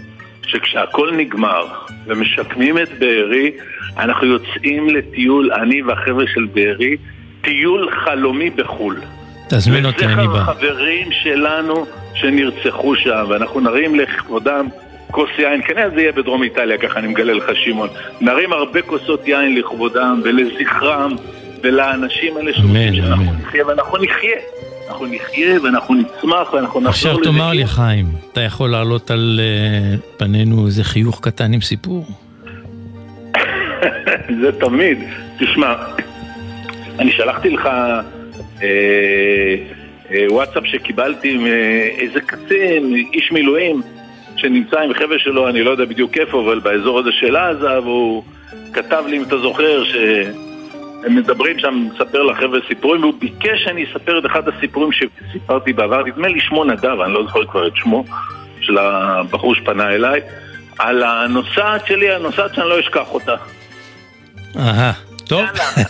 שכשהכול 0.47 1.11
נגמר 1.11 1.65
ומשקמים 2.07 2.77
את 2.77 2.89
בארי, 2.99 3.51
אנחנו 3.97 4.27
יוצאים 4.27 4.89
לטיול, 4.89 5.53
אני 5.53 5.81
והחבר'ה 5.81 6.25
של 6.33 6.47
בארי, 6.53 6.97
טיול 7.41 7.89
חלומי 8.05 8.49
בחו"ל. 8.49 8.97
תזמין 9.49 9.85
אותי, 9.85 10.05
אני 10.05 10.13
לזכר 10.13 10.27
בא. 10.27 10.39
החברים 10.39 11.07
שלנו 11.11 11.85
שנרצחו 12.13 12.95
שם, 12.95 13.25
ואנחנו 13.29 13.59
נרים 13.59 13.95
לכבודם 13.95 14.67
כוס 15.11 15.29
יין, 15.37 15.61
כנראה 15.61 15.89
זה 15.89 16.01
יהיה 16.01 16.11
בדרום 16.11 16.43
איטליה, 16.43 16.77
ככה 16.77 16.99
אני 16.99 17.07
מגלה 17.07 17.33
לך 17.33 17.51
שמעון. 17.55 17.89
נרים 18.21 18.53
הרבה 18.53 18.81
כוסות 18.81 19.27
יין 19.27 19.55
לכבודם 19.55 20.21
ולזכרם 20.23 21.11
ולאנשים 21.63 22.37
האלה 22.37 22.51
אמן, 22.63 22.95
שאנחנו. 22.95 23.31
נחיה, 23.41 23.67
ואנחנו 23.67 23.97
נחיה. 23.97 24.37
אנחנו 24.89 25.05
נחיה 25.05 25.61
ואנחנו 25.63 25.95
נצמח 25.95 26.53
ואנחנו 26.53 26.79
נחזור 26.79 26.89
עכשיו 26.89 27.19
לזה. 27.19 27.23
תאמר 27.23 27.51
לי, 27.51 27.67
חיים, 27.67 28.05
אתה 28.31 28.41
יכול 28.41 28.69
להעלות 28.69 29.11
על 29.11 29.39
אה, 29.43 29.97
פנינו 30.17 30.65
איזה 30.65 30.83
חיוך 30.83 31.19
קטן 31.21 31.53
עם 31.53 31.61
סיפור? 31.61 32.05
זה 34.41 34.59
תמיד. 34.59 34.97
תשמע, 35.39 35.73
אני 36.99 37.11
שלחתי 37.11 37.49
לך 37.49 37.65
אה, 37.65 38.71
אה, 40.11 40.25
וואטסאפ 40.29 40.63
שקיבלתי 40.65 41.37
מאיזה 41.37 42.21
קצין, 42.21 42.95
איש 43.13 43.31
מילואים, 43.31 43.81
שנמצא 44.35 44.79
עם 44.79 44.93
חבר'ה 44.93 45.19
שלו, 45.19 45.49
אני 45.49 45.63
לא 45.63 45.71
יודע 45.71 45.85
בדיוק 45.85 46.17
איפה, 46.17 46.41
אבל 46.41 46.59
באזור 46.59 46.99
הזה 46.99 47.09
של 47.11 47.35
עזה, 47.35 47.79
והוא 47.79 48.23
כתב 48.73 49.03
לי, 49.07 49.17
אם 49.17 49.23
אתה 49.23 49.37
זוכר, 49.37 49.83
שהם 51.01 51.15
מדברים 51.15 51.59
שם, 51.59 51.87
מספר 51.93 52.23
לחבר'ה 52.23 52.59
סיפורים, 52.67 53.01
והוא 53.01 53.13
ביקש 53.19 53.63
שאני 53.63 53.85
אספר 53.91 54.19
את 54.19 54.25
אחד 54.25 54.41
הסיפורים 54.47 54.89
שסיפרתי 54.91 55.73
בעבר, 55.73 56.03
נדמה 56.05 56.27
לי 56.27 56.39
שמו 56.41 56.63
נדב, 56.63 56.99
אני 57.05 57.13
לא 57.13 57.23
זוכר 57.23 57.45
כבר 57.45 57.67
את 57.67 57.73
שמו, 57.75 58.05
של 58.61 58.77
הבחור 58.77 59.55
שפנה 59.55 59.89
אליי, 59.89 60.21
על 60.79 61.03
הנוסעת 61.03 61.87
שלי, 61.87 62.11
הנוסעת 62.11 62.55
שאני 62.55 62.69
לא 62.69 62.79
אשכח 62.79 63.07
אותה. 63.11 63.35
אהה, 64.59 64.91
טוב. 65.27 65.45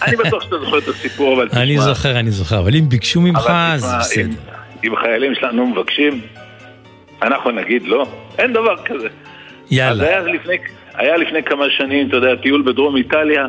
אני 0.07 0.15
בטוח 0.15 0.43
שאתה 0.43 0.59
זוכר 0.59 0.77
את 0.77 0.87
הסיפור, 0.87 1.33
אבל 1.35 1.47
תשמע. 1.49 1.61
אני 1.61 1.77
זוכר, 1.77 2.19
אני 2.19 2.31
זוכר, 2.31 2.59
אבל 2.59 2.75
אם 2.75 2.89
ביקשו 2.89 3.21
ממך, 3.21 3.49
אז 3.55 3.95
בסדר. 3.99 4.23
אם- 4.83 4.95
חיילים 4.95 5.35
שלנו 5.35 5.67
מבקשים, 5.67 6.21
אנחנו 7.21 7.51
נגיד 7.51 7.83
לא. 7.87 8.07
אין 8.39 8.53
דבר 8.53 8.75
כזה. 8.85 9.07
אז 9.07 9.11
יאללה. 9.71 10.03
היה 10.03 10.19
לפני, 10.21 10.53
היה 10.93 11.17
לפני 11.17 11.43
כמה 11.43 11.65
שנים, 11.77 12.07
אתה 12.07 12.15
יודע, 12.17 12.35
טיול 12.35 12.61
בדרום 12.61 12.95
איטליה, 12.95 13.45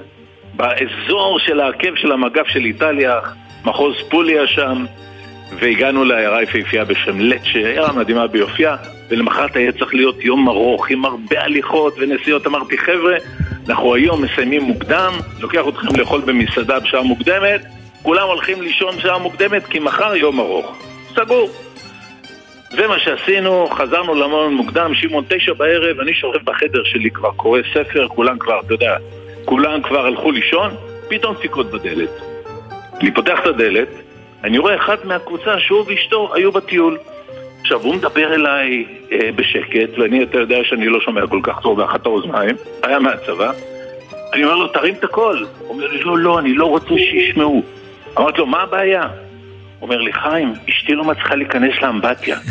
באזור 0.55 1.39
של 1.39 1.61
העקב 1.61 1.97
של 1.97 2.13
המגף 2.13 2.47
של 2.47 2.65
איטליה, 2.65 3.21
מחוז 3.65 3.95
פוליה 4.11 4.47
שם, 4.47 4.85
והגענו 5.59 6.05
לעיירה 6.05 6.43
יפהפייה 6.43 6.85
בשם 6.85 7.21
לצ'ה, 7.21 7.59
עיירה 7.59 7.93
מדהימה 7.93 8.27
ביופייה, 8.27 8.77
ולמחרת 9.09 9.57
היה 9.57 9.73
צריך 9.73 9.95
להיות 9.95 10.25
יום 10.25 10.49
ארוך 10.49 10.91
עם 10.91 11.05
הרבה 11.05 11.43
הליכות 11.43 11.95
ונסיעות. 11.99 12.47
אמרתי, 12.47 12.79
חבר'ה, 12.79 13.17
אנחנו 13.69 13.95
היום 13.95 14.23
מסיימים 14.23 14.63
מוקדם, 14.63 15.13
לוקח 15.41 15.63
אתכם 15.69 15.97
לאכול 15.99 16.21
במסעדה 16.21 16.81
בשעה 16.81 17.03
מוקדמת, 17.03 17.61
כולם 18.03 18.29
הולכים 18.29 18.63
לישון 18.63 18.97
בשעה 18.97 19.19
מוקדמת 19.19 19.67
כי 19.67 19.79
מחר 19.79 20.17
יום 20.17 20.41
ארוך. 20.41 20.77
סגור. 21.15 21.51
זה 22.71 22.87
מה 22.87 22.99
שעשינו, 22.99 23.69
חזרנו 23.71 24.15
למון 24.15 24.55
מוקדם, 24.55 24.95
שמעון 24.95 25.25
תשע 25.29 25.53
בערב, 25.53 26.01
אני 26.01 26.15
שוכב 26.15 26.39
בחדר 26.45 26.85
שלי 26.85 27.11
כבר 27.11 27.31
קורא 27.37 27.61
ספר, 27.75 28.09
כולם 28.09 28.39
כבר, 28.39 28.61
אתה 28.67 28.75
יודע, 28.75 28.97
כולם 29.45 29.83
כבר 29.83 30.07
הלכו 30.07 30.31
לישון, 30.31 30.71
פתאום 31.09 31.35
דפיקות 31.35 31.71
בדלת. 31.71 32.11
אני 33.01 33.15
פותח 33.15 33.39
את 33.43 33.47
הדלת, 33.47 33.89
אני 34.45 34.59
רואה 34.59 34.77
אחד 34.77 34.97
מהקבוצה 35.05 35.61
שהוא 35.61 35.85
ואשתו 35.87 36.35
היו 36.35 36.53
בטיול. 36.53 36.99
עכשיו, 37.61 37.81
הוא 37.83 37.95
מדבר 37.95 38.35
אליי 38.35 38.85
אה, 39.13 39.31
בשקט, 39.37 39.99
ואני, 39.99 40.23
אתה 40.23 40.39
יודע 40.39 40.57
שאני 40.65 40.87
לא 40.87 41.01
שומע 41.01 41.27
כל 41.27 41.41
כך 41.43 41.61
טוב 41.63 41.77
באחת 41.77 42.07
האוזניים, 42.07 42.57
היה 42.83 42.99
מהצבא. 42.99 43.53
אני 44.33 44.45
אומר 44.45 44.57
לו, 44.57 44.69
תרים 44.69 44.95
את 44.95 45.05
הקול. 45.05 45.47
הוא 45.59 45.69
אומר 45.69 45.87
לי, 45.87 46.01
לא, 46.01 46.19
לא, 46.19 46.39
אני 46.39 46.55
לא 46.55 46.67
רוצה 46.67 46.89
שישמעו. 46.89 47.63
אמרתי 48.19 48.39
לו, 48.39 48.47
מה 48.47 48.63
הבעיה? 48.63 49.03
הוא 49.03 49.11
אומר 49.83 49.97
לי, 49.97 50.13
חיים, 50.13 50.53
אשתי 50.71 50.93
לא 50.93 51.05
מצליחה 51.05 51.35
להיכנס 51.35 51.83
לאמבטיה. 51.83 52.37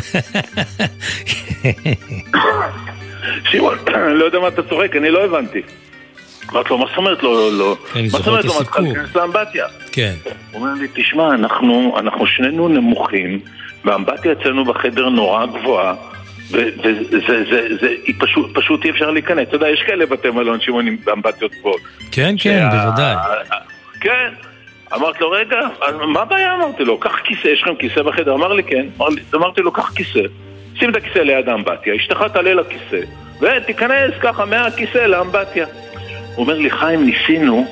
שמעון, 3.50 3.78
לא 4.18 4.24
יודע 4.24 4.40
מה 4.40 4.48
אתה 4.48 4.62
צוחק, 4.62 4.96
אני 4.96 5.10
לא 5.10 5.24
הבנתי. 5.24 5.62
אמרתי 6.50 6.68
לו, 6.70 6.78
מה 6.78 6.86
זאת 6.88 6.96
אומרת 6.96 7.22
לא, 7.22 7.52
לא? 7.52 7.76
אני 7.94 8.02
מה 8.02 8.08
זאת 8.08 8.18
זוכר 8.18 8.30
אומרת 8.30 8.44
את 8.44 8.48
לא 8.48 8.54
מצליחה 8.54 8.78
הסיפור. 8.78 8.94
להיכנס 8.94 9.16
לאמבטיה? 9.16 9.66
כן. 9.92 10.12
הוא 10.24 10.60
אומר 10.60 10.72
לי, 10.80 10.88
תשמע, 10.94 11.34
אנחנו, 11.34 11.94
אנחנו 11.98 12.26
שנינו 12.26 12.68
נמוכים, 12.68 13.40
והאמבטיה 13.84 14.32
אצלנו 14.32 14.64
בחדר 14.64 15.08
נורא 15.08 15.46
גבוהה, 15.46 15.94
וזה, 16.50 16.92
זה, 17.10 17.44
זה, 17.80 17.88
היא 18.06 18.14
פשוט, 18.18 18.50
פשוט 18.54 18.84
אי 18.84 18.90
אפשר 18.90 19.10
להיכנס. 19.10 19.48
אתה 19.48 19.56
יודע, 19.56 19.68
יש 19.68 19.82
כאלה 19.86 20.06
בתי 20.06 20.30
מלון 20.30 20.60
שמונים 20.60 20.96
באמבטיות 21.04 21.52
גבוהות. 21.54 21.80
כן, 22.12 22.34
כן, 22.38 22.68
בוודאי. 22.70 23.16
כן. 24.00 24.28
אמרתי 24.94 25.18
לו, 25.20 25.30
רגע, 25.30 25.56
מה 26.06 26.22
הבעיה? 26.22 26.54
אמרתי 26.54 26.84
לו, 26.84 26.98
קח 27.00 27.18
כיסא, 27.24 27.48
יש 27.48 27.62
לכם 27.62 27.74
כיסא 27.74 28.02
בחדר? 28.02 28.34
אמר 28.34 28.52
לי, 28.52 28.62
כן. 28.62 28.86
אמרתי 29.34 29.60
לו, 29.60 29.72
קח 29.72 29.92
כיסא, 29.94 30.20
שים 30.78 30.90
את 30.90 30.96
הכיסא 30.96 31.18
ליד 31.18 31.48
האמבטיה, 31.48 31.96
אשתך 31.96 32.24
תעלה 32.32 32.54
לכיסא, 32.54 33.00
ותיכנס 33.40 34.14
ככה 34.20 34.44
מהכיסא 34.44 34.98
לאמבטיה. 34.98 35.66
הוא 36.34 36.42
אומר 36.42 36.58
לי, 36.58 36.70
חיים, 36.70 37.06
ניסינו, 37.06 37.66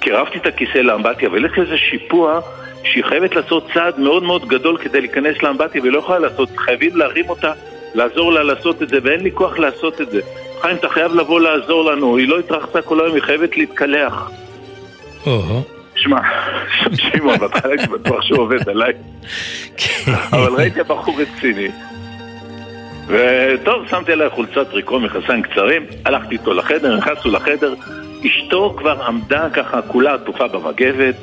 קירבתי 0.00 0.38
את 0.38 0.46
הכיסא 0.46 0.78
לאמבטיה, 0.78 1.28
יש 1.28 1.58
לזה 1.58 1.76
שיפוע 1.78 2.40
שהיא 2.84 3.04
חייבת 3.04 3.36
לעשות 3.36 3.66
צעד 3.74 3.98
מאוד 4.00 4.22
מאוד 4.22 4.48
גדול 4.48 4.78
כדי 4.78 5.00
להיכנס 5.00 5.42
לאמבטיה, 5.42 5.80
והיא 5.80 5.92
לא 5.92 5.98
יכולה 5.98 6.18
לעשות, 6.18 6.48
חייבים 6.56 6.96
להרים 6.96 7.30
אותה, 7.30 7.52
לעזור 7.94 8.32
לה 8.32 8.42
לעשות 8.42 8.82
את 8.82 8.88
זה, 8.88 8.98
ואין 9.02 9.20
לי 9.20 9.30
כוח 9.32 9.58
לעשות 9.58 10.00
את 10.00 10.10
זה. 10.10 10.20
חיים, 10.60 10.76
אתה 10.76 10.88
חייב 10.88 11.14
לבוא 11.14 11.40
לעזור 11.40 11.84
לנו, 11.84 12.16
היא 12.16 12.28
לא 12.28 12.38
התרחצה 12.38 12.82
כל 12.82 13.00
היום, 13.00 13.14
היא 13.14 13.22
חייבת 13.22 13.56
להתקלח. 13.56 14.30
שמע, 15.94 16.20
שמעון, 16.94 17.38
בהתחלה 17.38 17.70
הייתי 17.70 17.86
בטוח 17.86 18.22
שהוא 18.22 18.38
עובד 18.38 18.68
עליי, 18.68 18.92
אבל 20.32 20.52
ראיתי 20.56 20.82
בחור 20.82 21.16
רציני. 21.20 21.68
וטוב, 23.08 23.88
שמתי 23.88 24.12
עליי 24.12 24.30
חולצת 24.30 24.70
טריקו 24.70 25.00
מכסיים 25.00 25.42
קצרים, 25.42 25.86
הלכתי 26.04 26.34
איתו 26.34 26.54
לחדר, 26.54 26.96
נכנסנו 26.96 27.30
לחדר, 27.30 27.74
אשתו 28.26 28.74
כבר 28.78 29.02
עמדה 29.02 29.50
ככה 29.52 29.82
כולה 29.82 30.14
עטופה 30.14 30.48
במגבת, 30.48 31.14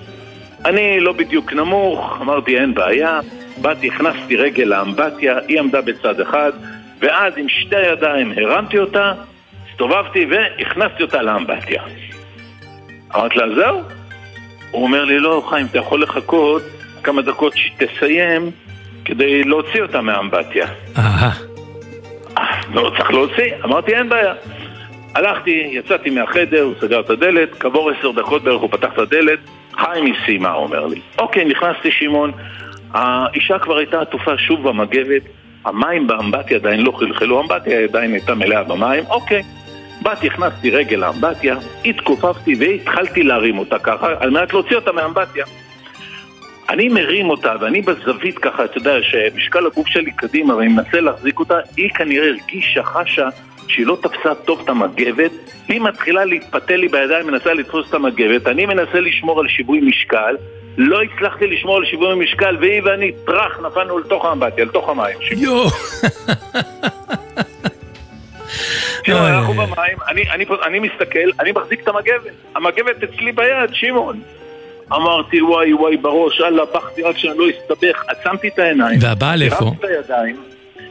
אני 0.66 1.00
לא 1.00 1.14
בדיוק 1.14 1.54
נמוך, 1.54 2.18
אמרתי 2.22 2.60
אין 2.60 2.74
בעיה, 2.74 3.20
באתי, 3.58 3.88
הכנסתי 3.88 4.36
רגל 4.36 4.64
לאמבטיה, 4.64 5.38
היא 5.48 5.60
עמדה 5.60 5.82
בצד 5.82 6.20
אחד, 6.20 6.52
ואז 7.00 7.34
עם 7.38 7.50
שתי 7.50 7.76
הידיים 7.76 8.34
הרמתי 8.38 8.80
אותה, 8.80 9.14
הסתובבתי 9.72 10.26
והכנסתי 10.30 11.04
אותה 11.04 11.22
לאמבטיה. 11.22 11.84
אמרתי 13.16 13.40
לה, 13.40 13.56
זהו? 13.56 13.82
הוא 14.72 14.84
אומר 14.84 15.06
לי, 15.06 15.20
לא, 15.20 15.44
חיים, 15.50 15.66
אתה 15.66 15.78
יכול 15.78 16.04
לחכות 16.04 16.62
כמה 17.04 17.22
דקות 17.22 17.54
שתסיים 17.56 18.52
כדי 19.06 19.44
להוציא 19.44 19.82
אותה 19.82 20.02
מהאמבטיה. 20.02 20.68
אהה. 20.98 21.55
לא, 22.76 22.92
צריך 22.98 23.12
להוציא. 23.12 23.56
אמרתי, 23.66 23.96
אין 23.96 24.10
בעיה. 24.10 24.34
הלכתי, 25.16 25.68
יצאתי 25.72 26.10
מהחדר, 26.10 26.62
הוא 26.62 26.74
סגר 26.82 27.00
את 27.00 27.10
הדלת, 27.10 27.50
כעבור 27.60 27.92
עשר 27.92 28.12
דקות 28.12 28.44
בערך 28.44 28.62
הוא 28.62 28.70
פתח 28.72 28.90
את 28.94 29.00
הדלת, 29.00 29.40
חיים 29.78 30.06
היא 30.06 30.14
סיימה, 30.26 30.52
הוא 30.52 30.64
אומר 30.64 30.86
לי. 30.86 31.00
אוקיי, 31.20 31.46
נכנסתי 31.46 31.92
שמעון, 31.92 32.32
האישה 32.94 33.60
כבר 33.60 33.78
הייתה 33.78 34.02
עטופה 34.02 34.38
שוב 34.38 34.68
במגבת, 34.68 35.22
המים 35.66 36.08
באמבטיה 36.08 36.58
עדיין 36.58 36.82
לא 36.82 36.92
חלחלו, 36.92 37.38
האמבטיה 37.38 37.80
עדיין 37.80 38.14
הייתה 38.14 38.36
מלאה 38.36 38.64
במים, 38.64 39.04
אוקיי. 39.10 39.44
באתי, 40.02 40.28
הכנסתי 40.28 40.72
רגל 40.72 40.98
לאמבטיה, 40.98 41.56
התכופפתי 41.86 42.56
והתחלתי 42.60 43.24
להרים 43.24 43.58
אותה 43.58 43.80
ככה, 43.80 44.08
על 44.20 44.30
מנת 44.30 44.54
להוציא 44.54 44.76
אותה 44.76 44.92
מהאמבטיה. 44.92 45.46
אני 46.70 46.90
מרים 46.90 47.30
אותה, 47.30 47.54
ואני 47.62 47.82
בזווית 47.82 48.38
ככה, 48.38 48.66
אתה 48.66 48.78
יודע, 48.78 48.96
שמשקל 49.02 49.66
הגוף 49.66 49.88
שלי 49.88 50.12
קדימה, 50.12 50.56
ואני 50.56 50.68
מנסה 50.68 51.00
להחזיק 51.00 51.40
אותה, 51.40 51.60
היא 51.78 51.90
כנראה 51.90 52.28
הרגישה, 52.28 52.84
חשה, 52.84 53.30
שהיא 53.68 53.86
לא 53.86 53.98
תפסה 54.02 54.36
טוב 54.36 54.62
את 54.64 54.70
המגבת, 54.70 55.32
היא 55.68 55.82
מתחילה 55.82 56.26
להתפתל 56.26 56.76
לי 56.76 56.88
בידיים, 56.88 57.28
מנסה 57.28 57.54
לתפוס 57.54 57.90
את 57.90 57.94
המגבת, 57.94 58.48
אני 58.48 58.66
מנסה 58.66 59.00
לשמור 59.00 59.40
על 59.40 59.48
שיווי 59.48 59.82
משקל, 59.82 60.36
לא 60.78 61.02
הצלחתי 61.02 61.48
לשמור 61.48 61.78
על 61.78 61.86
שיווי 61.86 62.16
משקל, 62.16 62.58
והיא 62.62 62.82
ואני, 62.84 63.12
טראח, 63.26 63.60
נפלנו 63.60 64.00
לתוך 64.00 64.26
האמבטיה, 64.26 64.66
לתוך 64.66 64.90
המים. 64.90 65.18
יואו. 65.32 65.70
אוי, 69.10 69.30
אנחנו. 69.30 69.54
במים, 69.54 69.98
אני, 70.08 70.30
אני, 70.32 70.46
אני 70.64 70.80
מסתכל, 70.80 71.30
אני 71.40 71.52
מחזיק 71.52 71.80
את 71.84 71.88
המגבת. 71.88 72.34
המגבת 72.56 73.04
אצלי 73.04 73.32
ביד, 73.32 73.70
שמעון. 73.74 74.22
אמרתי, 74.94 75.42
וואי 75.42 75.74
וואי 75.74 75.98
בראש, 75.98 76.42
אללה, 76.42 76.64
בכתי 76.66 77.04
רק 77.04 77.18
שאני 77.18 77.38
לא 77.38 77.46
אסתבך. 77.50 78.04
עצמתי 78.08 78.48
את 78.48 78.60
העיניים. 78.60 79.00
והבעל 79.02 79.42
איפה? 79.42 79.66
הרמתי 79.66 79.78
את 79.78 79.90
הידיים, 79.90 80.36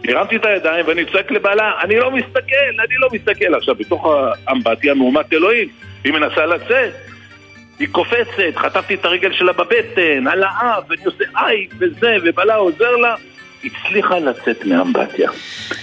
הרמתי 0.09 0.37
את 0.37 0.45
הידיים 0.47 0.85
ואני 0.89 1.05
צועק 1.13 1.31
לבעלה, 1.31 1.73
אני 1.83 1.97
לא 1.97 2.11
מסתכל, 2.11 2.81
אני 2.87 2.95
לא 2.99 3.09
מסתכל. 3.13 3.55
עכשיו, 3.55 3.75
בתוך 3.75 4.07
האמבטיה 4.47 4.95
מהומת 4.95 5.33
אלוהים, 5.33 5.69
היא 6.05 6.13
מנסה 6.13 6.47
לצאת. 6.47 6.93
היא 7.79 7.89
קופצת, 7.93 8.57
חטפתי 8.57 8.95
את 8.95 9.05
הרגל 9.05 9.33
שלה 9.33 9.53
בבטן, 9.53 10.27
על 10.27 10.43
האף, 10.43 10.85
ואני 10.89 11.05
עושה 11.05 11.25
איי, 11.37 11.67
וזה, 11.79 12.17
ובעלה 12.25 12.55
עוזר 12.55 12.97
לה. 12.97 13.15
הצליחה 13.65 14.19
לצאת 14.19 14.65
מהאמבטיה. 14.65 15.31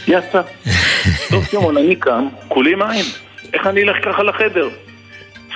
יצא. 0.08 0.42
טוב, 1.32 1.46
שמעון, 1.46 1.78
אני 1.78 1.96
קם, 1.96 2.28
כולי 2.48 2.76
מים. 2.76 3.06
איך 3.54 3.68
אני 3.68 3.84
אלך 3.84 4.06
ככה 4.06 4.24
לחדר? 4.24 4.70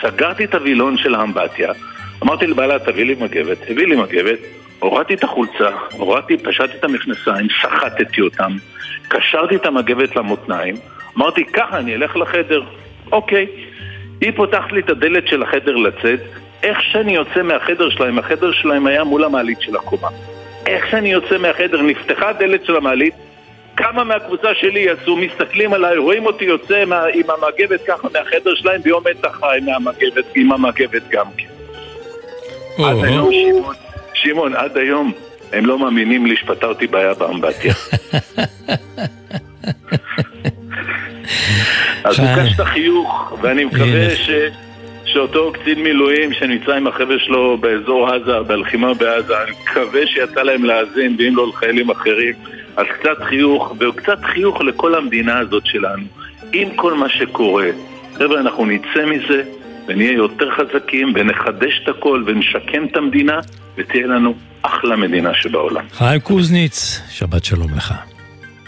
סגרתי 0.01 0.45
את 0.45 0.55
הווילון 0.55 0.97
של 0.97 1.15
האמבטיה, 1.15 1.71
אמרתי 2.25 2.47
לבעלה, 2.47 2.79
תביא 2.79 3.05
לי 3.05 3.15
מגבת, 3.19 3.57
הביא 3.69 3.87
לי 3.87 3.95
מגבת, 3.95 4.39
הורדתי 4.79 5.13
את 5.13 5.23
החולצה, 5.23 5.69
הורדתי, 5.91 6.37
פשטתי 6.37 6.77
את 6.77 6.83
המכנסיים, 6.83 7.47
סחטתי 7.61 8.21
אותם, 8.21 8.51
קשרתי 9.07 9.55
את 9.55 9.65
המגבת 9.65 10.15
למותניים, 10.15 10.75
אמרתי, 11.17 11.45
ככה 11.45 11.77
אני 11.77 11.95
אלך 11.95 12.15
לחדר. 12.15 12.63
אוקיי. 13.11 13.47
היא 14.21 14.31
פותחת 14.35 14.71
לי 14.71 14.79
את 14.79 14.89
הדלת 14.89 15.27
של 15.27 15.43
החדר 15.43 15.75
לצאת, 15.75 16.19
איך 16.63 16.81
שאני 16.81 17.15
יוצא 17.15 17.41
מהחדר 17.43 17.89
שלהם, 17.89 18.19
החדר 18.19 18.51
שלהם 18.51 18.87
היה 18.87 19.03
מול 19.03 19.23
המעלית 19.23 19.61
של 19.61 19.75
הקומה. 19.75 20.09
איך 20.65 20.87
שאני 20.91 21.11
יוצא 21.11 21.37
מהחדר, 21.37 21.81
נפתחה 21.81 22.29
הדלת 22.29 22.65
של 22.65 22.75
המעלית, 22.75 23.13
כמה 23.77 24.03
מהקבוצה 24.03 24.55
שלי 24.55 24.79
יצאו, 24.79 25.17
מסתכלים 25.17 25.73
עליי, 25.73 25.97
רואים 25.97 26.25
אותי 26.25 26.45
יוצא 26.45 26.83
עם 27.13 27.29
המגבת 27.29 27.81
ככה 27.87 28.07
מהחדר 28.13 28.55
שלהם, 28.55 28.81
ביום 28.81 29.03
מתח 29.11 29.39
חי 29.39 29.59
מהמגבת, 29.65 30.25
עם 30.35 30.51
המגבת 30.51 31.01
גם 31.09 31.25
כן. 31.37 31.54
עד 32.77 33.03
היום, 33.03 33.31
שמעון, 33.31 33.75
שמעון, 34.13 34.55
עד 34.55 34.77
היום 34.77 35.11
הם 35.53 35.65
לא 35.65 35.79
מאמינים 35.79 36.25
לי 36.25 36.35
שפתרתי 36.35 36.87
בעיה 36.87 37.13
באמבטיה. 37.13 37.73
אז 42.03 42.19
ביקשת 42.19 42.55
את 42.55 42.59
החיוך, 42.59 43.33
ואני 43.41 43.65
מקווה 43.65 44.15
ש... 44.15 44.29
שאותו 45.15 45.51
קצין 45.53 45.83
מילואים 45.83 46.33
שנמצא 46.33 46.75
עם 46.75 46.87
החבר'ה 46.87 47.19
שלו 47.19 47.57
באזור 47.57 48.09
עזה, 48.09 48.39
בלחימה 48.47 48.93
בעזה, 48.93 49.43
אני 49.43 49.51
מקווה 49.63 50.07
שיצא 50.07 50.41
להם 50.41 50.65
להאזין, 50.65 51.15
ואם 51.19 51.35
לא 51.35 51.47
לחיילים 51.47 51.89
אחרים, 51.89 52.33
אז 52.75 52.85
קצת 52.99 53.23
חיוך, 53.23 53.75
וקצת 53.79 54.19
חיוך 54.23 54.61
לכל 54.61 54.95
המדינה 54.95 55.39
הזאת 55.39 55.65
שלנו, 55.65 56.03
עם 56.53 56.75
כל 56.75 56.93
מה 56.93 57.09
שקורה. 57.09 57.67
חבר'ה, 58.13 58.39
אנחנו 58.39 58.65
נצא 58.65 59.05
מזה, 59.05 59.43
ונהיה 59.87 60.11
יותר 60.11 60.49
חזקים, 60.51 61.13
ונחדש 61.15 61.81
את 61.83 61.89
הכל, 61.89 62.23
ונשקם 62.27 62.85
את 62.91 62.97
המדינה, 62.97 63.39
ותהיה 63.77 64.07
לנו 64.07 64.35
אחלה 64.61 64.95
מדינה 64.95 65.31
שבעולם. 65.33 65.85
חיים 65.91 66.19
קוזניץ, 66.19 67.01
שבת 67.09 67.45
שלום 67.45 67.73
לך. 67.75 67.93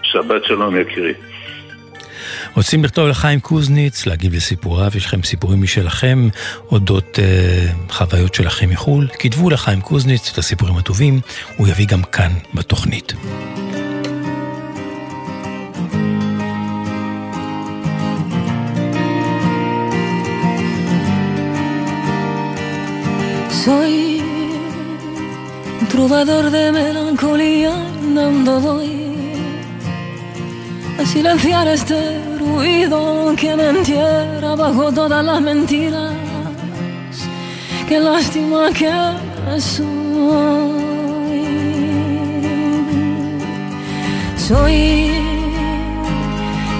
שבת 0.03 0.45
שלום 0.45 0.77
יקירי. 0.77 1.13
רוצים 2.55 2.83
לכתוב 2.83 3.07
לחיים 3.07 3.39
קוזניץ, 3.39 4.05
להגיב 4.05 4.33
לסיפוריו, 4.33 4.91
יש 4.95 5.05
לכם 5.05 5.23
סיפורים 5.23 5.61
משלכם, 5.61 6.27
אודות 6.71 7.19
אה, 7.19 7.67
חוויות 7.89 8.33
שלכם 8.35 8.69
מחו"ל, 8.69 9.07
כתבו 9.19 9.49
לחיים 9.49 9.81
קוזניץ 9.81 10.31
את 10.33 10.37
הסיפורים 10.37 10.77
הטובים, 10.77 11.19
הוא 11.57 11.67
יביא 11.67 11.87
גם 11.87 12.03
כאן 12.03 12.31
בתוכנית. 12.53 13.13
Soy 23.67 24.21
un 25.81 25.87
trovador 25.89 26.49
de 26.49 26.71
melancolía 26.71 27.73
andando 28.01 28.61
voy 28.61 29.09
a 30.97 31.05
silenciar 31.05 31.67
este 31.67 31.99
ruido 32.39 33.35
que 33.35 33.57
me 33.57 33.67
entierra 33.67 34.55
bajo 34.55 34.89
todas 34.93 35.21
las 35.25 35.41
mentiras. 35.41 36.13
Qué 37.89 37.99
lástima 37.99 38.71
que 38.71 38.89
soy. 39.59 39.85
Soy 44.47 45.11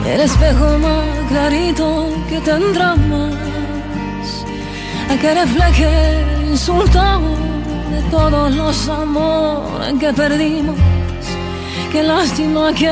el 0.05 0.21
espejo 0.21 0.67
más 0.85 1.03
clarito 1.27 2.07
que 2.29 2.39
tendrá 2.39 2.95
más 2.95 3.35
a 5.09 5.17
que 5.19 5.33
refleje 5.33 6.36
el 6.47 6.51
insultado 6.51 7.21
de 7.91 8.01
todos 8.09 8.51
los 8.55 8.89
amores 8.89 9.93
que 9.99 10.13
perdimos. 10.13 10.75
Qué 11.91 12.03
lástima 12.03 12.73
que 12.73 12.91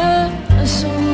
soy. 0.65 1.05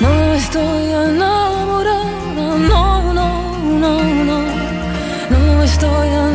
No 0.00 0.34
estoy 0.34 0.84
enamorada, 1.06 2.10
no, 2.34 3.12
no, 3.12 3.32
no, 3.82 3.92
no. 4.28 4.38
No 5.30 5.62
estoy 5.62 6.08
enamorada, 6.08 6.31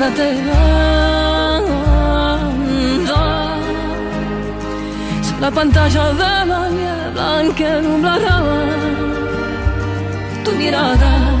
Anda. 0.00 1.62
Soy 5.22 5.40
la 5.40 5.50
pantalla 5.50 6.12
de 6.12 6.46
la 6.46 6.68
niebla 6.68 7.40
en 7.42 7.54
que 7.54 7.82
nublará 7.82 8.42
tu 10.44 10.52
mirada. 10.52 11.37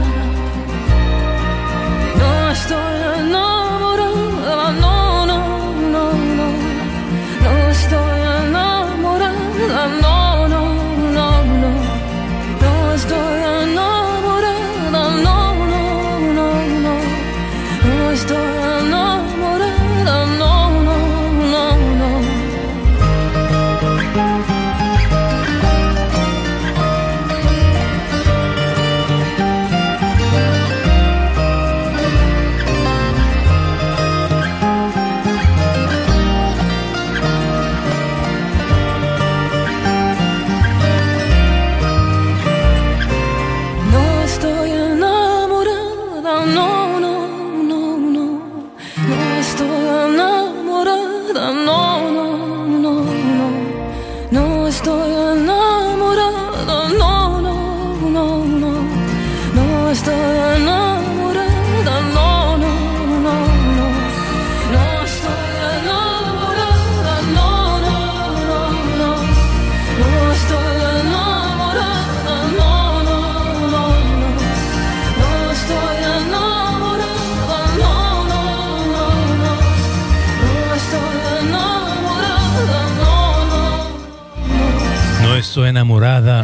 Enamorada. 85.78 86.42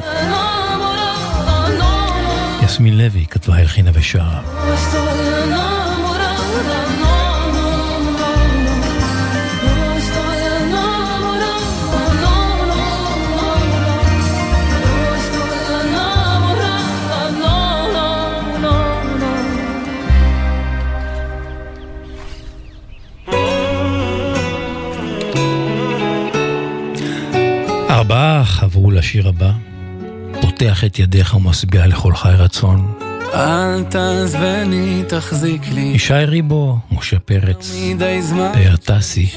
יסמין 2.64 2.98
לוי 2.98 3.26
כתבה, 3.30 3.56
הלחינה 3.56 3.90
ושרה. 3.94 4.40
עברו 28.84 28.96
לשיר 28.96 29.28
הבא. 29.28 29.50
פותח 30.40 30.84
את 30.84 30.98
ידיך 30.98 31.34
ומשביע 31.34 31.86
לכל 31.86 32.14
חי 32.14 32.32
רצון. 32.38 32.92
אל 33.34 33.82
תעזבני, 33.82 35.02
תחזיק 35.08 35.62
לי. 35.72 35.80
ישי 35.80 36.14
ריבו, 36.14 36.78
משה 36.92 37.18
פרץ, 37.18 37.76
פאר 38.52 38.76
טסי 38.76 39.30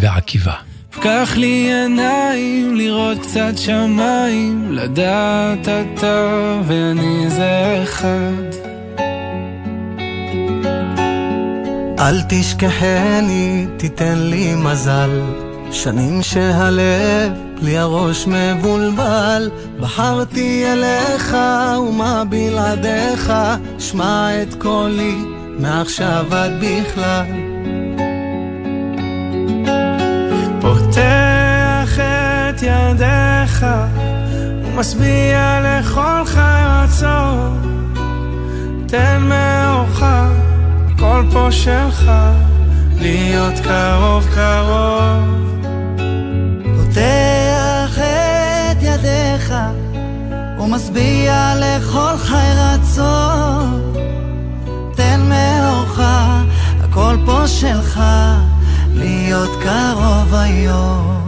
ועקיבא. 0.00 0.54
פקח 0.90 1.32
לי 1.36 1.72
עיניים, 1.74 2.76
לראות 2.76 3.18
קצת 3.22 3.52
שמיים, 3.56 4.72
לדעת 4.72 5.68
אתה 5.68 6.60
ואני 6.66 7.30
זה 7.30 7.80
אחד. 7.82 8.44
אל 11.98 12.20
תשכחני, 12.28 13.66
תיתן 13.76 14.18
לי 14.18 14.54
מזל, 14.54 15.20
שנים 15.72 16.22
שהלב 16.22 17.47
בלי 17.60 17.78
הראש 17.78 18.26
מבולבל, 18.26 19.50
בחרתי 19.80 20.64
אליך 20.72 21.36
ומה 21.78 22.22
בלעדיך, 22.28 23.32
שמע 23.78 24.42
את 24.42 24.54
קולי 24.54 25.14
מעכשיו 25.58 26.26
עד 26.30 26.52
בכלל. 26.60 27.24
פותח 30.60 31.98
את 31.98 32.62
ידיך 32.62 33.66
ומשביע 34.64 35.60
לכל 35.62 36.24
חי 36.24 36.62
רצון, 36.84 37.92
תן 38.86 39.22
מאורך, 39.22 40.02
הכל 40.02 41.22
פה 41.32 41.48
שלך, 41.50 42.10
להיות 43.00 43.54
קרוב 43.64 44.26
קרוב. 44.34 45.47
ידיך 49.48 50.60
ומשביע 50.60 51.54
לכל 51.56 52.16
חי 52.16 52.50
רצון 52.56 53.92
תן 54.96 55.20
מאורך, 55.28 56.00
הכל 56.80 57.16
פה 57.26 57.46
שלך, 57.46 58.00
להיות 58.94 59.50
קרוב 59.62 60.34
היום. 60.34 61.18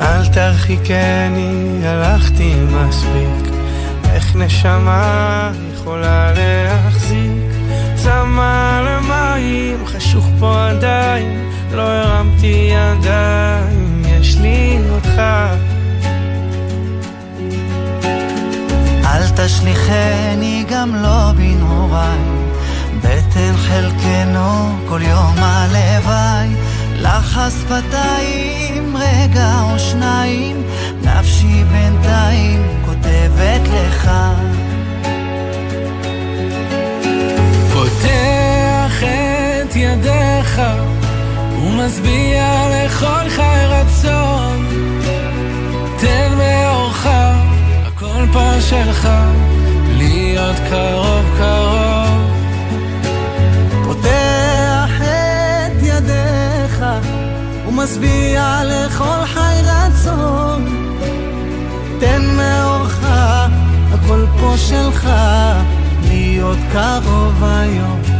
אל 0.00 0.26
תרחיקני, 0.32 1.80
הלכתי 1.86 2.54
מספיק, 2.70 3.54
איך 4.12 4.36
נשמה 4.36 5.50
יכולה 5.74 6.32
להחזיק? 6.32 7.54
צמא 7.94 8.82
למים, 8.86 9.86
חשוך 9.86 10.26
פה 10.40 10.68
עדיין, 10.68 11.50
לא 11.72 11.82
הרמתי 11.82 12.70
ידיים, 12.70 13.83
לי 14.44 14.78
אותך. 14.90 15.22
אל 19.04 19.28
תשליכני 19.36 20.64
גם 20.70 20.94
לא 20.94 21.32
בנעוריי, 21.36 22.18
בטן 22.98 23.56
חלקנו 23.56 24.78
כל 24.88 25.00
יום 25.02 25.34
הלוואי, 25.38 26.48
לחס 26.96 27.54
שפתיים 27.60 28.96
רגע 28.96 29.52
או 29.62 29.78
שניים, 29.78 30.62
נפשי 31.02 31.64
בינתיים 31.64 32.66
כותבת 32.84 33.60
לך. 33.68 34.10
פותח 37.72 39.02
את 39.02 39.76
ידיך 39.76 40.60
ומשביע 41.64 42.68
לכל 42.70 43.28
חי 43.28 43.64
רצון. 43.68 44.66
תן 45.98 46.32
מאורך, 46.38 47.08
הכל 47.86 48.26
פה 48.32 48.60
שלך, 48.60 49.08
להיות 49.96 50.56
קרוב 50.70 51.24
קרוב. 51.38 52.30
פותח 53.84 54.90
את 55.00 55.82
ידיך 55.82 56.84
ומשביע 57.68 58.60
לכל 58.64 59.24
חי 59.24 59.60
רצון. 59.64 60.64
תן 62.00 62.22
מאורך, 62.36 63.00
הכל 63.92 64.26
פה 64.40 64.54
שלך, 64.56 65.10
להיות 66.08 66.58
קרוב 66.72 67.44
היום. 67.44 68.13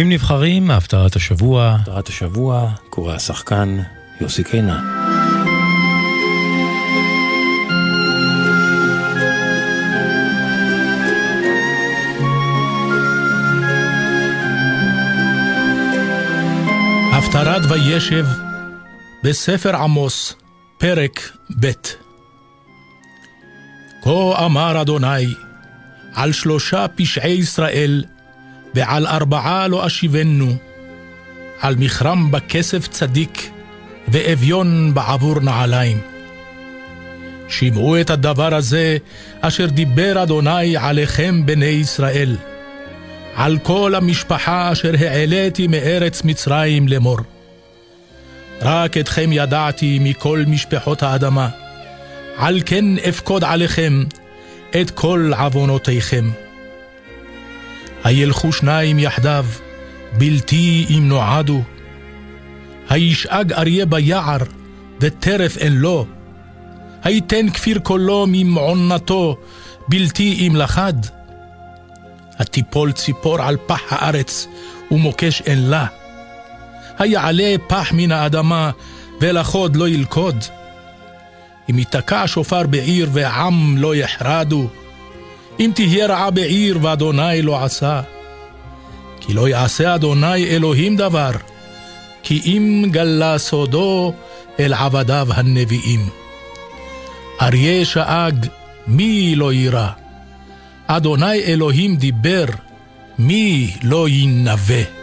פסוקים 0.00 0.12
נבחרים 0.12 0.66
מהפטרת 0.66 1.16
השבוע. 1.16 1.76
הפטרת 1.80 2.08
השבוע 2.08 2.70
קורא 2.90 3.14
השחקן 3.14 3.78
יוסי 4.20 4.44
קינן. 4.44 4.84
הפטרת 17.12 17.62
וישב 17.68 18.26
בספר 19.24 19.76
עמוס, 19.76 20.34
פרק 20.78 21.30
ב' 21.60 21.70
כה 24.02 24.44
אמר 24.46 24.80
אדוני, 24.82 25.34
על 26.14 26.32
שלושה 26.32 26.86
פשעי 26.88 27.32
ישראל, 27.32 28.04
ועל 28.74 29.06
ארבעה 29.06 29.68
לא 29.68 29.86
אשיבנו, 29.86 30.52
על 31.60 31.76
מכרם 31.78 32.30
בכסף 32.30 32.88
צדיק, 32.88 33.50
ואביון 34.08 34.94
בעבור 34.94 35.40
נעליים. 35.40 35.98
שמעו 37.48 38.00
את 38.00 38.10
הדבר 38.10 38.54
הזה, 38.54 38.96
אשר 39.40 39.66
דיבר 39.66 40.22
אדוני 40.22 40.76
עליכם 40.76 41.46
בני 41.46 41.64
ישראל, 41.64 42.36
על 43.34 43.58
כל 43.58 43.94
המשפחה 43.94 44.72
אשר 44.72 44.92
העליתי 44.98 45.66
מארץ 45.66 46.24
מצרים 46.24 46.88
לאמור. 46.88 47.18
רק 48.62 48.96
אתכם 48.96 49.30
ידעתי 49.32 49.98
מכל 50.02 50.44
משפחות 50.46 51.02
האדמה, 51.02 51.48
על 52.36 52.60
כן 52.66 52.84
אפקוד 53.08 53.44
עליכם 53.44 54.04
את 54.80 54.90
כל 54.90 55.32
עוונותיכם. 55.38 56.30
הילכו 58.04 58.52
שניים 58.52 58.98
יחדיו, 58.98 59.46
בלתי 60.18 60.86
אם 60.90 61.08
נועדו. 61.08 61.62
הישאג 62.88 63.52
אריה 63.52 63.86
ביער, 63.86 64.38
וטרף 65.00 65.56
אין 65.56 65.72
לו. 65.72 66.06
היתן 67.02 67.50
כפיר 67.50 67.78
קולו 67.78 68.26
ממעונתו, 68.28 69.36
בלתי 69.88 70.46
אם 70.46 70.56
לחד. 70.56 70.94
התיפול 72.38 72.92
ציפור 72.92 73.42
על 73.42 73.56
פח 73.66 73.80
הארץ, 73.88 74.46
ומוקש 74.90 75.42
אין 75.46 75.70
לה. 75.70 75.86
היעלה 76.98 77.54
פח 77.66 77.92
מן 77.92 78.12
האדמה, 78.12 78.70
ולחוד 79.20 79.76
לא 79.76 79.88
ילכוד. 79.88 80.44
אם 81.70 81.78
ייתקע 81.78 82.22
שופר 82.26 82.66
בעיר 82.66 83.08
ועם 83.12 83.78
לא 83.78 83.94
יחרדו, 83.94 84.68
אם 85.60 85.70
תהיה 85.74 86.06
רעה 86.06 86.30
בעיר 86.30 86.78
ואדוני 86.82 87.42
לא 87.42 87.64
עשה. 87.64 88.00
כי 89.20 89.34
לא 89.34 89.48
יעשה 89.48 89.94
אדוני 89.94 90.44
אלוהים 90.44 90.96
דבר, 90.96 91.30
כי 92.22 92.40
אם 92.44 92.84
גלה 92.90 93.38
סודו 93.38 94.14
אל 94.60 94.74
עבדיו 94.74 95.28
הנביאים. 95.30 96.08
אריה 97.42 97.84
שאג, 97.84 98.46
מי 98.86 99.34
לא 99.36 99.52
יירא? 99.52 99.88
אדוני 100.86 101.42
אלוהים 101.42 101.96
דיבר, 101.96 102.44
מי 103.18 103.70
לא 103.82 104.08
ינבא? 104.08 104.99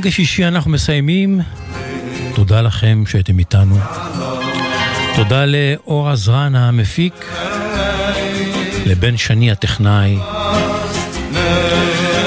בעונג 0.00 0.12
השישי 0.12 0.44
אנחנו 0.44 0.70
מסיימים. 0.70 1.40
תודה 2.34 2.60
לכם 2.60 3.02
שהייתם 3.06 3.38
איתנו. 3.38 3.78
תודה 5.16 5.44
לאור 5.46 6.10
עזרן 6.10 6.54
המפיק, 6.54 7.32
לבן 8.86 9.16
שני 9.16 9.50
הטכנאי, 9.50 10.18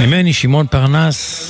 ממני 0.01 0.33
שמעון 0.33 0.67
פרנס, 0.67 1.49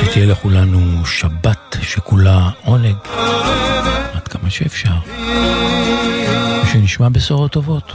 שתהיה 0.00 0.26
לכולנו 0.26 1.06
שבת 1.06 1.76
שכולה 1.82 2.50
עונג, 2.64 2.96
עד 4.14 4.28
כמה 4.28 4.50
שאפשר, 4.50 4.94
ושנשמע 6.64 7.08
בשורות 7.08 7.52
טובות. 7.52 7.92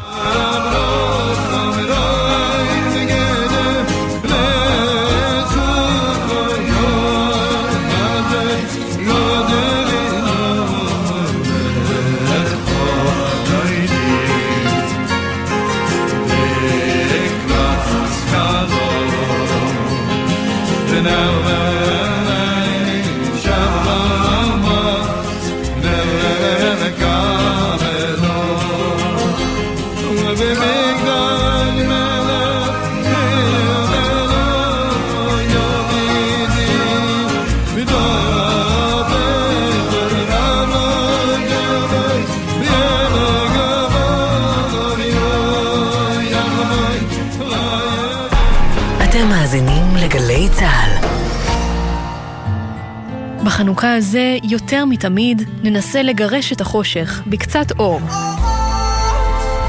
הזה, 53.98 54.38
יותר 54.44 54.86
מתמיד, 54.86 55.42
ננסה 55.64 56.04
לגרש 56.04 56.54
את 56.54 56.62
החושך 56.62 57.22
בקצת 57.28 57.72
אור. 57.80 58.00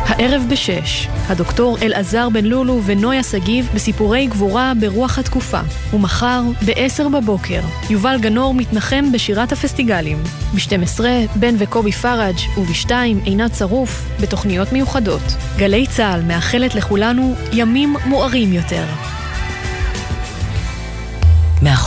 הערב 0.08 0.42
בשש, 0.50 1.08
הדוקטור 1.28 1.78
אלעזר 1.82 2.28
בן 2.28 2.44
לולו 2.44 2.80
ונויה 2.84 3.22
שגיב 3.22 3.70
בסיפורי 3.74 4.26
גבורה 4.26 4.72
ברוח 4.80 5.18
התקופה. 5.18 5.60
ומחר, 5.92 6.42
בעשר 6.66 7.08
בבוקר, 7.08 7.60
יובל 7.90 8.16
גנור 8.20 8.54
מתנחם 8.54 9.12
בשירת 9.12 9.52
הפסטיגלים. 9.52 10.22
ב-12, 10.54 11.00
בן 11.36 11.54
וקובי 11.58 11.92
פראג' 11.92 12.36
וב-2, 12.58 12.90
עינת 13.24 13.54
שרוף, 13.54 14.08
בתוכניות 14.20 14.72
מיוחדות. 14.72 15.22
גלי 15.56 15.86
צה"ל 15.86 16.22
מאחלת 16.22 16.74
לכולנו 16.74 17.34
ימים 17.52 17.96
מוארים 18.06 18.52
יותר. 18.52 18.84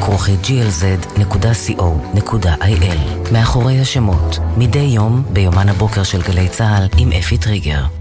כרוכי 0.00 0.36
glz.co.il 0.44 1.32
מאחורי 3.32 3.80
השמות, 3.80 4.38
מדי 4.56 4.78
יום 4.78 5.22
ביומן 5.32 5.68
הבוקר 5.68 6.02
של 6.02 6.22
גלי 6.22 6.48
צה"ל 6.48 6.88
עם 6.98 7.12
אפי 7.12 7.38
טריגר. 7.38 7.99